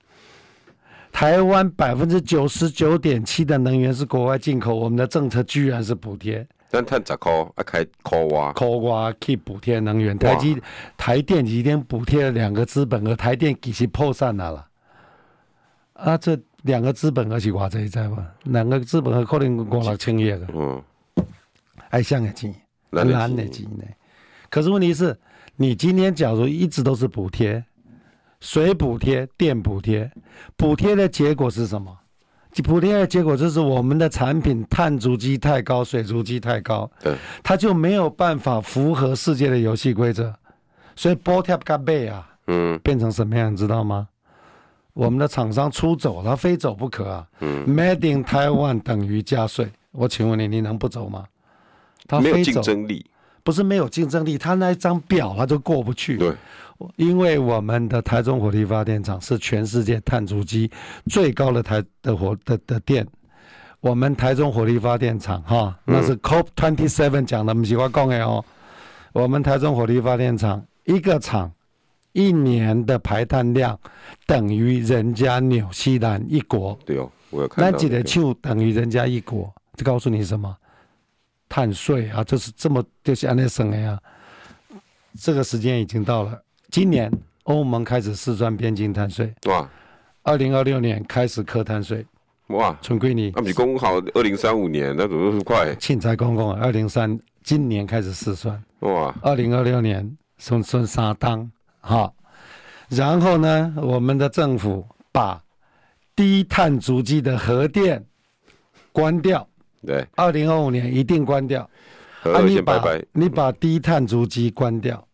[1.10, 6.46] 台湾百分之九十九点七的能源是国外进口，我们的政策居然是补贴。
[6.70, 10.16] 但碳十块啊，开扣挖，扣挖去补贴能源。
[10.16, 10.56] 台积、
[10.96, 14.68] 台电已经补贴了两个资本额，台电其实破产了啦。
[15.94, 18.16] 啊，这两个资本额是偌济知无？
[18.44, 20.46] 两个资本额可能五六千亿的。
[20.54, 20.82] 嗯，
[21.90, 22.54] 还像个钱，
[22.90, 23.84] 难的钱呢。
[24.48, 25.18] 可是问题是，
[25.56, 27.64] 你今天假如一直都是补贴，
[28.40, 30.10] 水补贴、电补贴，
[30.56, 31.98] 补贴的结果是什么？
[32.62, 40.30] 补贴的结果就是我们的产品碳足迹太高，水足迹太高，对，它就没有办法符合世界的游戏规则，
[40.94, 44.06] 所以补贴加倍啊，嗯，变成什么样，你知道吗？
[44.92, 51.24] 我们的厂商出走了，非走不可啊，嗯，Made in Taiwan 等于加税，我请问你，你能不走吗？
[52.06, 53.06] 他没有竞争力，
[53.42, 56.34] 不是没有竞争力，他那一张表他就过不去，对。
[56.96, 60.68] 因为我们的台中火力发电厂是全世界碳足迹
[61.06, 63.06] 最高的台的火的的电，
[63.78, 68.44] 我们台中火力发电厂哈，那是 COP twenty seven 讲的，不喜欢讲的哦。
[69.12, 71.52] 我们台中火力发电厂一个厂
[72.12, 73.78] 一年的排碳量
[74.26, 76.78] 等于人家纽西兰一国。
[76.84, 77.70] 对哦，我有看到。
[77.70, 80.56] 那几个就等于人家一国，这告诉你什么？
[81.48, 83.98] 碳税啊，就是这么就是安尼省的呀。
[85.20, 86.40] 这个时间已经到了。
[86.70, 89.68] 今年欧盟开始试算边境碳税哇，
[90.22, 92.06] 二零二六年开始课碳税
[92.46, 93.30] 哇，纯归你。
[93.34, 95.74] 那比公好二零三五年那怎么那么快？
[95.74, 101.50] 庆财公公二零三今年开始试算哇，二零二六年算算三当
[101.84, 102.14] 好，
[102.88, 105.42] 然后呢，我们的政府把
[106.14, 108.04] 低碳足迹的核电
[108.92, 109.46] 关掉，
[109.84, 111.68] 对，二零二五年一定关掉。
[112.22, 112.80] 啊、你把
[113.12, 115.04] 你把低碳足迹关掉，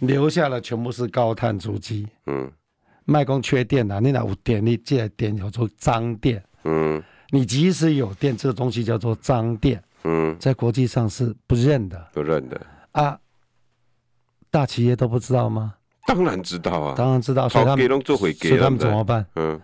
[0.00, 2.06] 留下了全部是高碳足迹。
[2.26, 2.52] 嗯，
[3.06, 6.44] 卖工缺电啊，你哪有电，你借电叫做脏电。
[6.64, 9.82] 嗯，你即使有电，这个东西叫做脏电。
[10.04, 12.60] 嗯，在国际上是不认的，不认的
[12.90, 13.18] 啊。
[14.50, 15.72] 大企业都不知道吗？
[16.06, 17.48] 当然知道啊，当然知道。
[17.48, 19.24] 所以他们所以他们怎么办？
[19.36, 19.60] 嗯，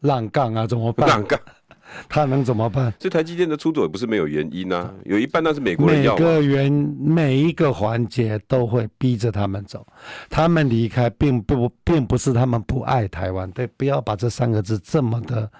[0.00, 1.08] 浪杠啊，怎么办？
[1.08, 1.38] 浪杠，
[2.08, 2.92] 他能怎么办？
[2.98, 6.14] 这台积电的出走也不是没有原因啊，有一半那是美国人要。
[6.16, 9.86] 每个原每一个环节都会逼着他们走，
[10.30, 15.50] 他们离开并不并不是他们不爱台湾，对，不要把这三个字这么的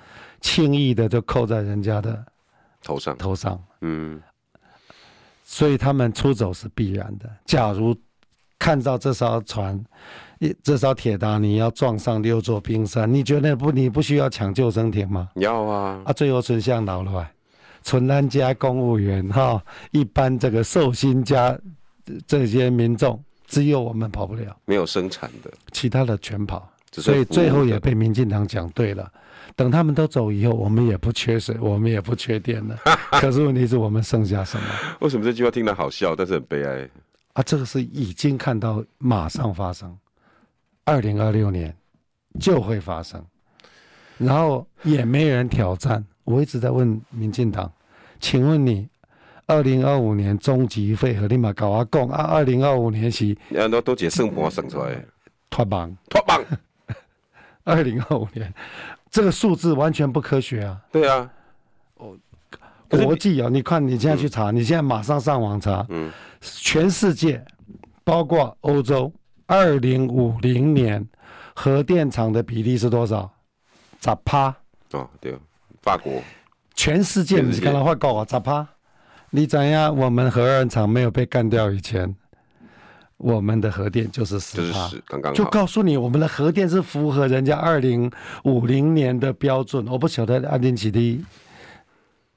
[0.40, 2.24] 轻易的就扣在人家的
[2.82, 3.62] 头上头上。
[3.80, 4.22] 嗯，
[5.44, 7.28] 所以他们出走是必然的。
[7.44, 7.94] 假如
[8.62, 9.84] 看到这艘船，
[10.38, 13.72] 一这艘铁达尼要撞上六座冰山，你觉得不？
[13.72, 15.28] 你不需要抢救生艇吗？
[15.34, 16.00] 要啊！
[16.04, 17.28] 啊，最后存向老了，
[17.82, 19.60] 存安家公务员哈，
[19.90, 21.58] 一般这个寿星家
[22.24, 29.10] 这些民众，只有我们跑不了，没有生产的，其他的全跑，所以最后也被民进党讲对了。
[29.56, 32.78] 等他们都走以后，我们也不缺水，我们也不缺电了。
[33.20, 34.64] 可是问题是我们剩下什么？
[35.00, 36.88] 为什么这句话听得好笑，但是很悲哀？
[37.34, 39.98] 啊，这个是已经看到马上发生，
[40.84, 41.74] 二零二六年
[42.38, 43.24] 就会发生，
[44.18, 46.04] 然后也没人挑战。
[46.24, 47.72] 我一直在问民进党，
[48.20, 48.86] 请问你
[49.46, 52.22] 二零二五年终极废核立马搞阿共啊？
[52.24, 53.34] 二零二五年是？
[53.54, 55.04] 很多都解算盘算出来，
[55.48, 56.44] 脱网脱网。
[57.64, 58.52] 二零二五年
[59.10, 60.80] 这个数字完全不科学啊！
[60.92, 61.30] 对啊，
[61.96, 62.14] 哦。
[62.92, 67.42] 国际啊，你看你现在去查，嗯、你现在马上上网查，嗯，全世界，
[68.04, 69.10] 包括欧洲，
[69.46, 71.02] 二零五零年
[71.54, 73.30] 核电厂的比例是多少？
[74.02, 74.54] 十趴？
[74.92, 75.34] 哦，对，
[75.80, 76.22] 法国。
[76.74, 78.66] 全世界你刚才会告我十趴？
[79.30, 79.96] 你怎样？
[79.96, 82.14] 我们核二厂没有被干掉以前，
[83.16, 88.10] 我们的核电就是十趴，刚刚就告诉你，我们的核电是符合人家二零
[88.44, 89.86] 五零年的标准。
[89.88, 91.24] 我不晓得安定起的。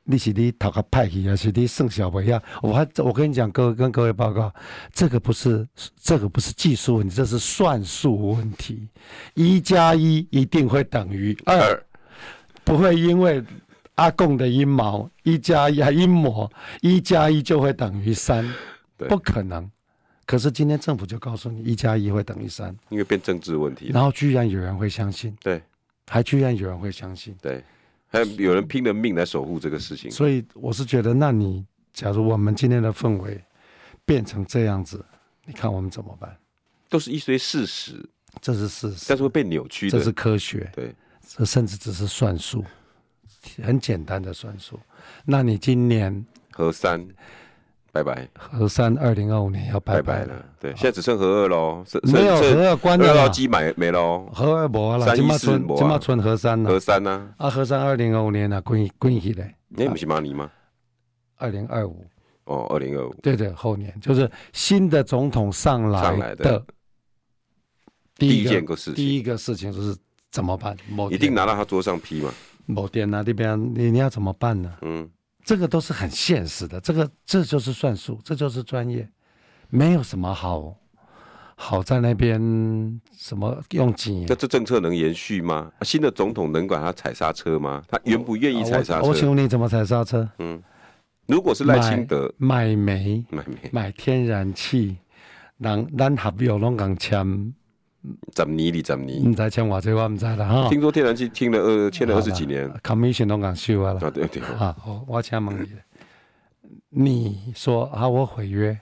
[0.07, 2.41] 你是你讨个派去，还是你剩小不一样？
[2.61, 4.53] 我还我跟你讲，各位跟各位报告，
[4.93, 5.67] 这个不是
[5.99, 8.87] 这个不是技术问题，这是算术问题。
[9.33, 11.83] 一加一一定会等于二，
[12.63, 13.43] 不会因为
[13.95, 16.47] 阿共的阴谋一加一还阴谋
[16.81, 18.47] 一加一就会等于三，
[19.09, 19.67] 不可能。
[20.27, 25.59] 可是今天政府就告诉你一加一会等于三，因为变政治问题，然后居然有人会相信，对，
[26.07, 27.63] 还居然有人会相信，对。
[28.15, 33.43] 还有人拼了命来守护这个事情，所以我是觉得，那你假如我们今天的氛围
[34.05, 35.03] 变成这样子，
[35.45, 36.33] 你看我们怎么办？
[36.87, 38.07] 都是一堆事实，
[38.39, 39.97] 这是事实，但是会被扭曲的。
[39.97, 40.95] 这是科学，对，
[41.27, 42.63] 这甚至只是算术，
[43.61, 44.79] 很简单的算术。
[45.25, 47.05] 那你今年和三？
[47.95, 50.45] 拜拜，核三二零二五年要拜拜了。
[50.59, 51.81] 对，现在只剩核二喽。
[52.03, 54.29] 没有核二关了，二号机买没喽。
[54.33, 56.69] 核二没了，今嘛存，今嘛存核三呢？
[56.69, 57.29] 核三呢？
[57.37, 59.55] 啊，核三二零二五年呢，滚滚起来。
[59.69, 60.51] 那不是马尼吗？
[61.37, 62.05] 二零二五。
[62.43, 63.15] 哦，二零二五。
[63.23, 66.61] 对对，后年就是新的总统上来的
[68.17, 68.95] 第一件个事情。
[68.95, 69.95] 第一个事情就是
[70.31, 70.75] 怎么办？
[71.09, 72.29] 一定拿到他桌上批嘛。
[72.65, 74.73] 某店啊，这边你你要怎么办呢？
[74.81, 75.09] 嗯。
[75.45, 79.07] 这个都是很现实的，这个这就是算术，这就是专业，
[79.69, 80.75] 没有什么好
[81.55, 82.39] 好在那边
[83.15, 84.25] 什么用钱。
[84.27, 85.71] 那这政策能延续吗？
[85.83, 87.83] 新的总统能管他踩刹车吗？
[87.87, 89.07] 他愿不愿意踩刹车？
[89.07, 90.27] 我请问你怎么踩刹车？
[90.39, 90.61] 嗯，
[91.27, 94.97] 如果是赖清德买煤、买煤、买天然气，
[95.59, 97.53] 让咱合约拢共签。
[98.35, 100.69] 十年二十年，唔知签我这我唔知啦哈。
[100.69, 103.99] 听说天然气听了二签了二十几年，commission 都敢收啊了。
[104.01, 104.41] 啊对对。
[104.43, 104.75] 啊，
[105.07, 105.67] 我请问
[106.89, 108.77] 你，你说啊，我毁约，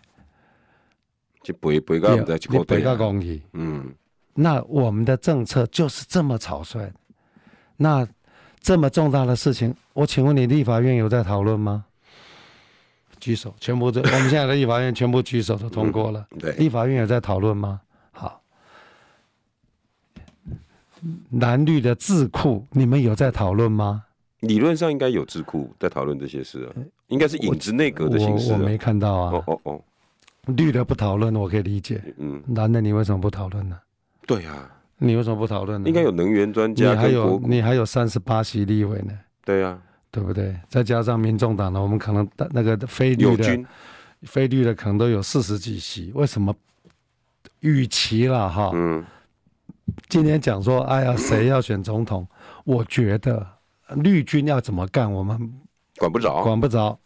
[1.41, 3.41] 就赔赔个唔知去赔个公益。
[3.53, 3.93] 嗯，
[4.33, 6.91] 那我们的政策就是这么草率，
[7.77, 8.07] 那
[8.59, 11.85] 这么重大的事情，我请问你，立法院有在讨论吗？
[13.19, 16.27] 举手，全部都，我们现在的立法院全部举手都通过了。
[16.37, 17.79] 对，立法院有在讨论吗？
[21.31, 24.03] 蓝绿的智库，你们有在讨论吗？
[24.41, 26.75] 理论上应该有智库在讨论这些事啊，
[27.07, 28.51] 应该是影子内阁的形式。
[28.51, 29.31] 我没看到啊。
[29.31, 29.81] 哦哦哦，
[30.47, 32.01] 绿的不讨论，我可以理解。
[32.17, 33.79] 嗯，蓝的你为什么不讨论呢？
[34.27, 35.87] 对啊，你为什么不讨论呢？
[35.87, 39.13] 应该有能源专家，你还有你还有三十八席立委呢。
[39.45, 39.81] 对啊，
[40.11, 40.53] 对不对？
[40.67, 43.65] 再加上民众党呢，我们可能那个非绿的，
[44.23, 46.11] 非绿的可能都有四十几席。
[46.13, 46.53] 为什么？
[47.61, 48.71] 与其了哈。
[48.73, 49.05] 嗯。
[50.09, 52.27] 今天讲说，哎呀，谁要选总统？
[52.63, 53.45] 我觉得
[53.95, 55.37] 绿军要怎么干，我们
[55.97, 56.99] 管不着，管不着。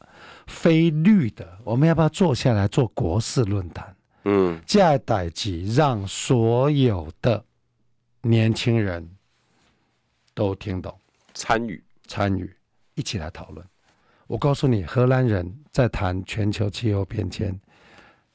[0.47, 3.95] 非绿的，我们要不要坐下来做国事论坛？
[4.23, 7.43] 嗯，加代级让所有的
[8.21, 9.09] 年轻人
[10.33, 10.97] 都听懂，
[11.33, 12.53] 参与参与，
[12.95, 13.65] 一起来讨论。
[14.25, 17.57] 我告诉你，荷兰人在谈全球气候变迁，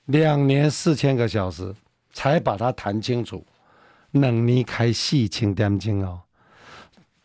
[0.06, 1.74] 两年四千个小时
[2.12, 3.44] 才把它谈清楚，
[4.12, 6.22] 能离开细情点睛哦。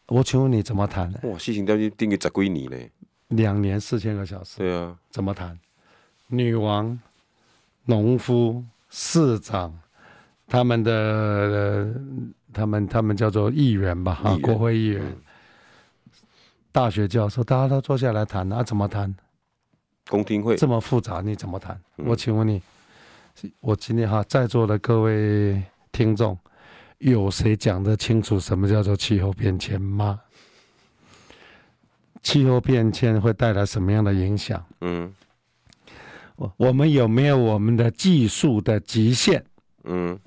[0.07, 1.13] 我请问你怎么谈？
[1.23, 2.77] 哇，细情点睛定个十几年呢？
[3.29, 5.57] 两年四千个小时，对啊，怎么谈？
[6.27, 6.99] 女王。
[7.89, 9.73] 农夫、市长，
[10.45, 11.95] 他们的、呃、
[12.51, 15.15] 他们他们叫做议员吧，哈，国会议员、嗯，
[16.69, 19.15] 大学教授，大家都坐下来谈啊，怎么谈？
[20.09, 22.07] 公听会这么复杂，你怎么谈、嗯？
[22.09, 22.61] 我请问你，
[23.61, 25.63] 我今天哈在座的各位
[25.93, 26.37] 听众，
[26.99, 30.19] 有谁讲得清楚什么叫做气候变迁吗？
[32.21, 34.65] 气候变迁会带来什么样的影响？
[34.81, 35.13] 嗯。
[36.35, 39.43] 我我们有没有我们的技术的极限？
[39.85, 40.19] 嗯，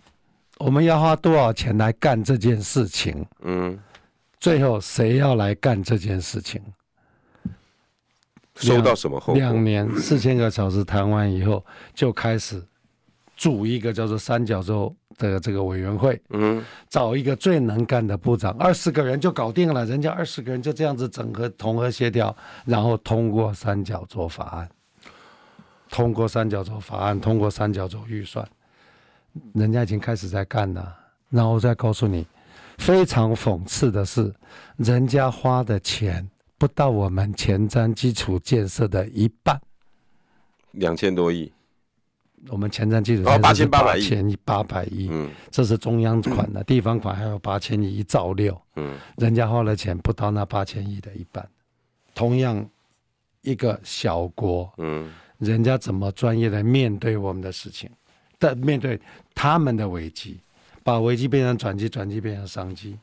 [0.58, 3.24] 我们要花多少钱来干这件事情？
[3.42, 3.78] 嗯，
[4.40, 6.60] 最后谁要来干这件事情？
[8.56, 9.40] 收到什么后果？
[9.40, 11.64] 两年四千个小时谈完以后，
[11.94, 12.60] 就开始
[13.36, 14.92] 组一个叫做三角洲
[15.28, 16.20] 的这个委员会。
[16.30, 19.84] 嗯，找一个最能干的部长，二十个人就搞定了。
[19.84, 24.68] 人家二十个人就这样子整合、统合、协调，然后通过三角洲法案。
[25.90, 28.48] 通过三角洲法案，通过三角洲预算，
[29.54, 30.96] 人家已经开始在干了。
[31.30, 32.24] 然后我再告诉你，
[32.78, 34.32] 非常讽刺的是，
[34.76, 39.60] 人家花的钱不到我们前瞻基础建设的一半，
[40.70, 41.52] 两千多亿。
[42.48, 45.08] 我们前瞻基础建设八千八百亿，八百亿。
[45.10, 48.60] 嗯，这是中央款的，地方款还有八千亿，一兆六。
[48.76, 51.46] 嗯，人家花了钱不到那八千亿的一半。
[52.14, 52.68] 同样，
[53.42, 55.10] 一个小国，嗯。
[55.38, 57.88] 人家怎么专业的面对我们的事情，
[58.38, 59.00] 但面对
[59.34, 60.38] 他们的危机，
[60.84, 62.98] 把危机变成转机，转机变成商机。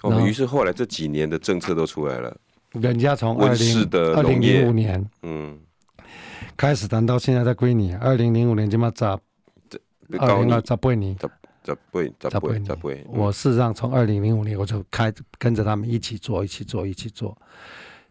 [0.00, 2.34] 我们于是后来这几年的政策都出来了。
[2.70, 5.58] 人家从二零二零一五年，嗯，
[6.62, 7.92] 开始谈到现在在归你。
[7.94, 9.18] 二零零五年就嘛砸，
[10.16, 11.28] 二零二砸归你，砸
[11.64, 13.04] 砸归砸归砸归。
[13.08, 17.36] 我事实上从二零零五年我就开跟着他们一起做，一起做，一起做，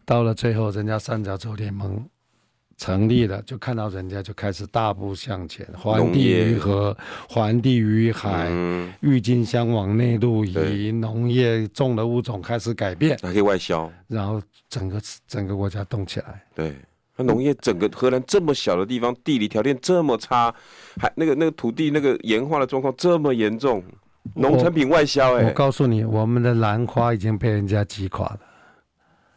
[0.04, 2.06] 到了最后，人家三角洲联盟。
[2.78, 6.96] 成立了，就看到人家就开始大步向前，环地于河，
[7.28, 16.42] 环地于海，嗯、郁金香往内陆移，农业种的物种开始改变，还可以外销，然后整个整个国家动起来。
[16.56, 16.74] 对，
[17.22, 20.54] 那农业整个荷兰这么小的地方，地理条件这么差，
[21.00, 23.82] 还那个那个土地那个盐化的状况这么严重，
[24.34, 28.40] 农产品外销哎、欸，我告诉你，我们的兰花已经被人家击垮了。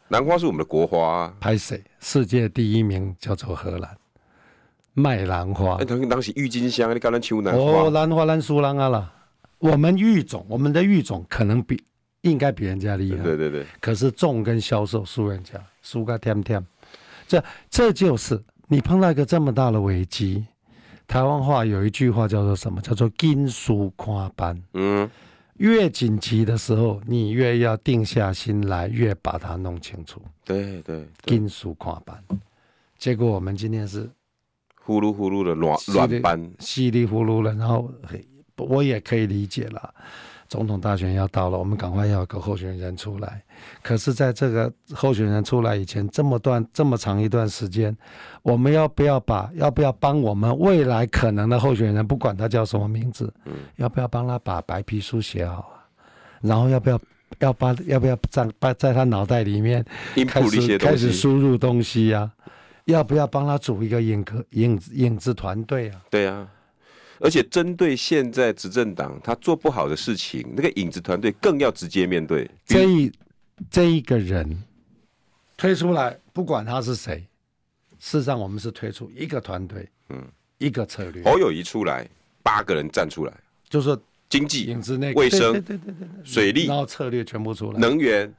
[0.09, 1.83] 兰花是我们的国花、啊，拍谁？
[1.99, 3.97] 世界第一名叫做荷兰
[4.93, 5.75] 卖兰花。
[5.75, 7.59] 哎，当当时郁金香，你刚才秋兰花。
[7.59, 9.11] 哦，兰花兰苏兰啊啦。
[9.57, 11.83] 我们育种，我们的育种可能比
[12.21, 13.23] 应该比人家厉害。
[13.23, 13.65] 对对对。
[13.81, 16.63] 可是种跟销售输人家，输个天天。
[17.27, 20.45] 这这就是你碰到一个这么大的危机。
[21.07, 22.81] 台湾话有一句话叫做什么？
[22.81, 24.61] 叫做紧事看办。
[24.73, 25.09] 嗯。
[25.57, 30.21] 越紧急的时候，你越要定下心来，越把它弄清楚。
[30.43, 32.21] 对对，紧事看办。
[32.97, 34.09] 结果我们今天是
[34.81, 37.53] 呼噜呼噜的乱乱班，稀里呼噜的。
[37.53, 37.89] 然后
[38.57, 39.93] 我也可以理解了。
[40.47, 43.41] 总统大选要到了，我们赶快要有个候选人出来。
[43.81, 47.95] 可是，在这个候选人出来以前，这么段这么长一段时间，
[48.43, 55.81] 我们要不要把要不要帮我们未来可能的候选人，不管他叫什么名字，嗯、要不要帮他把白皮书写好啊？
[56.41, 56.99] 然后要不要
[57.39, 59.83] 要把要不要在把在他脑袋里面
[60.27, 62.31] 开始开始输入东西呀、啊？
[62.85, 66.01] 要不要帮他组一个影子影影子团队啊？
[66.11, 66.47] 对啊。
[67.19, 72.49] 而且针对现在执政党他做不好的事情，那个影子团队更要直接面对。
[72.65, 73.11] 这一
[73.69, 74.63] 这一个人
[75.55, 77.25] 推出来，不管他是谁，
[77.99, 80.21] 事实上我们是推出一个团队，嗯，
[80.57, 81.23] 一个策略。
[81.23, 82.07] 侯友谊出来，
[82.43, 83.33] 八个人站出来，
[83.69, 88.33] 就是说经济、影子内卫生、对对对对对水利，然后策略全部出来，能源，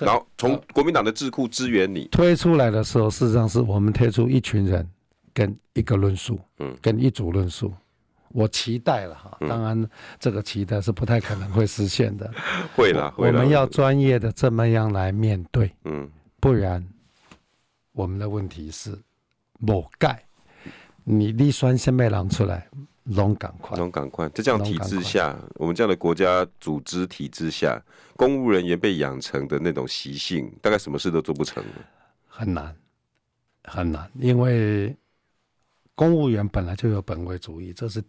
[0.00, 2.06] 然后从国民党的智库支援你。
[2.08, 4.86] 推出来的时候，事实上是我们推出一群人
[5.32, 7.72] 跟一个论述，嗯，跟一组论述。
[8.32, 12.30] 我期待了哈，当然这个期待是不太可能会实现的。
[12.74, 16.10] 会了，我们要专业的这么样来面对，嗯，
[16.40, 16.86] 不然
[17.92, 18.98] 我们的问题是
[19.58, 20.24] 某盖，
[21.04, 22.68] 你立酸先被狼出来，
[23.04, 27.82] 龙赶快，龙赶快，在这样体制下，我们这样的国家组织体制下，
[28.16, 31.62] 公务人员被养成的那种习性，大概什么事都做不成，
[32.28, 32.74] 很难。
[33.64, 34.92] 很难，因为
[35.94, 38.02] 公务员本来就有本位主义，这是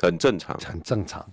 [0.00, 1.24] 很正常，很正常。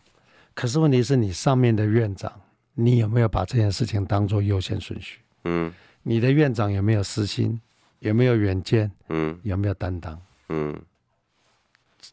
[0.53, 2.31] 可是问题是你上面的院长，
[2.73, 5.19] 你有没有把这件事情当做优先顺序？
[5.43, 5.71] 嗯，
[6.03, 7.59] 你的院长有没有私心？
[7.99, 8.91] 有没有远见？
[9.09, 10.19] 嗯，有没有担当？
[10.49, 10.75] 嗯，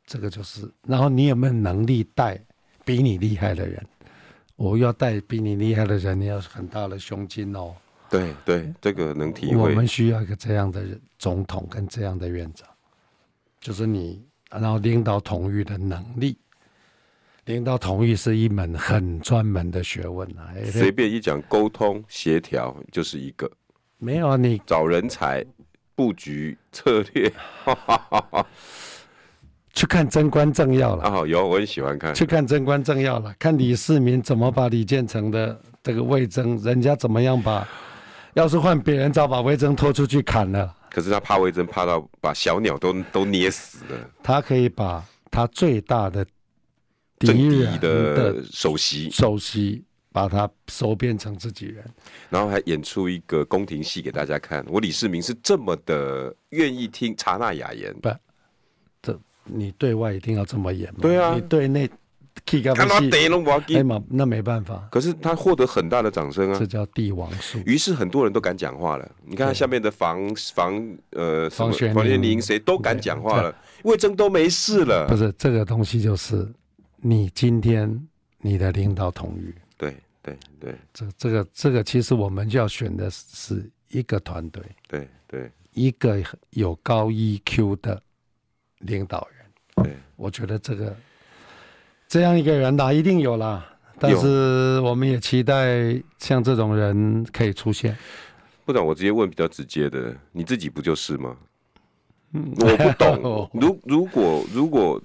[0.06, 0.70] 这个就是。
[0.86, 2.40] 然后你有没有能力带
[2.84, 3.84] 比你厉害的人？
[4.56, 7.74] 我要带比你厉害的人，你要很大的胸襟哦。
[8.08, 9.56] 对对，这个能体会。
[9.56, 12.68] 我们需要一个这样的人，总统跟这样的院长，
[13.58, 16.38] 就是你，然后领导统御的能力。
[17.46, 20.48] 领导同意是一门很专门的学问啊！
[20.72, 23.50] 随便一讲沟通协调就是一个。
[23.98, 25.44] 没有啊，你找人才、
[25.94, 27.30] 布局策略，
[29.74, 31.26] 去看《贞观政要》了啊！
[31.26, 32.14] 有，我很喜欢看。
[32.14, 37.68] 去看《贞观政要》了，看李世民怎么把李建成的这个魏征，人家怎么样把，
[38.32, 40.74] 要是换别人，早把魏征拖出去砍了。
[40.90, 43.98] 可是他怕魏征，怕到把小鸟都都捏死了。
[44.22, 46.24] 他可以把他最大的。
[47.24, 51.84] 政敌的首席，首席把他收编成自己人，
[52.30, 54.64] 然后还演出一个宫廷戏给大家看。
[54.68, 58.08] 我李世民是这么的愿意听查纳雅言，不，
[59.02, 61.00] 这你对外一定要这么演吗？
[61.02, 61.90] 对啊，你对内
[62.44, 64.86] 看他得了那没办法。
[64.90, 67.58] 可是他获得很大的掌声啊，这叫帝王术。
[67.66, 69.10] 于是很多人都敢讲话了。
[69.24, 75.08] 你看他下面的房房呃房房玄龄谁都敢讲话了，魏征都没事了。
[75.08, 76.48] 不是这个东西就是。
[77.06, 88.02] 你今天你的领导同意，对对对，这这个这个其实我们就要选的是一个团队，对对，一个有高 EQ 的
[88.78, 90.96] 领导人，对，我觉得这个
[92.08, 97.94] 这样一个人呐，一定有啦，但是我们也期待像这种人可以出现。
[98.64, 101.36] 部长，我直接问比较直接的，你自己不就是吗？
[102.32, 104.98] 嗯，我不懂， 如如果如果。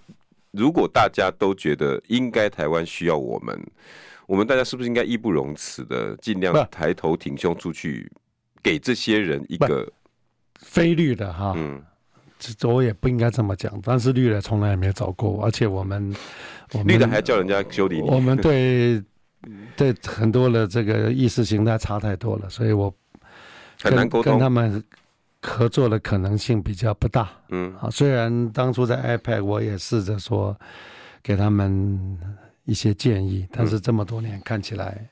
[0.60, 3.58] 如果大家都觉得应该台湾需要我们，
[4.28, 8.12] 我们大家是不是应该义不容辞的尽量抬头挺胸出去，
[8.62, 9.90] 给这些人一个
[10.60, 11.54] 非绿的哈？
[11.56, 11.82] 嗯，
[12.38, 16.14] 这我也不应该这么讲，但是绿的从来也没找过，而且我们，
[16.74, 19.02] 我们绿的还叫人家修理你，我们对
[19.78, 22.94] 对很多的这个意识形态差太多了，所以我
[23.82, 24.84] 很难沟通跟他们。
[25.42, 30.54] 合作的可能性比较不大，嗯，啊，虽然当初在 iPad 我也试着说
[31.24, 32.18] 给他们
[32.66, 35.08] 一些建议，但是这么多年看起来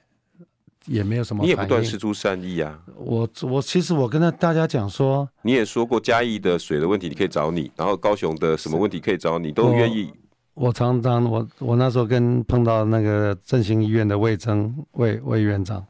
[0.86, 1.44] 也没有什么。
[1.44, 2.78] 你也不断施出善意啊！
[2.98, 10.12] 我我其实我跟他大家讲说，你也说过嘉义的水的问题你可以找你，然后高雄的什么问题可以找你，都愿意。
[10.54, 15.86] 我常常我我那时候跟碰到那个振兴医院的魏征魏魏院长。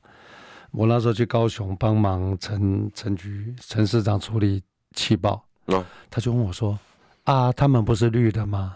[0.72, 4.62] 我那时候去高雄帮忙陈陈局陈市长处理
[4.94, 6.78] 气爆，哦、他就问我说
[7.24, 8.76] ：“啊，他们不是绿的吗？”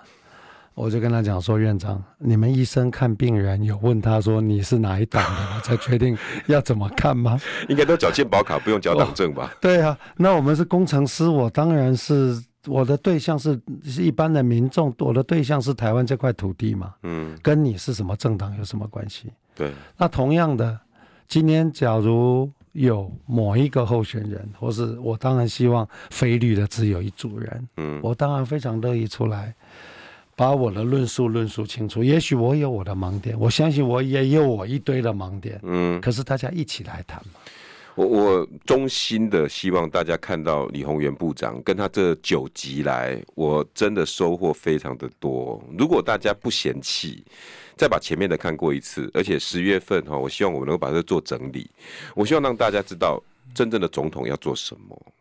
[0.73, 6.17] 我就跟他讲说：“院长，你们医生看病人有问他说你是哪一党的，我才决定
[6.47, 7.37] 要怎么看吗？
[7.67, 16.95] 应该都缴健保卡，不用缴党证吧？” 对啊，那我们是工程师，我当然是我的对象是是一般的民众，我的对象是台湾这块土地嘛。
[17.03, 19.29] 嗯，跟你是什么政党有什么关系？
[19.53, 20.79] 对，那同样的。
[21.32, 29.55] 今天，假如有某一个候选人，或是我当然希望非绿的只有一组人，嗯，我当然非常乐意出来
[30.36, 32.03] 把我的论述论述清楚。
[32.03, 37.39] 也许我有我的盲点，我相信我也有我一堆的盲点，嗯，可是大家一起来谈嘛。
[37.95, 45.63] 我我衷心的希望大家看到李宏源部长跟他这九集来，我真的收获非常的多。
[45.77, 47.23] 如果大家不嫌弃。
[47.82, 51.67] 再把前面的看过一次，而且十月份哈，我希望我们能够把这做整理。
[52.13, 53.19] 我希望让大家知道
[53.55, 55.13] 真正的总统要做什么。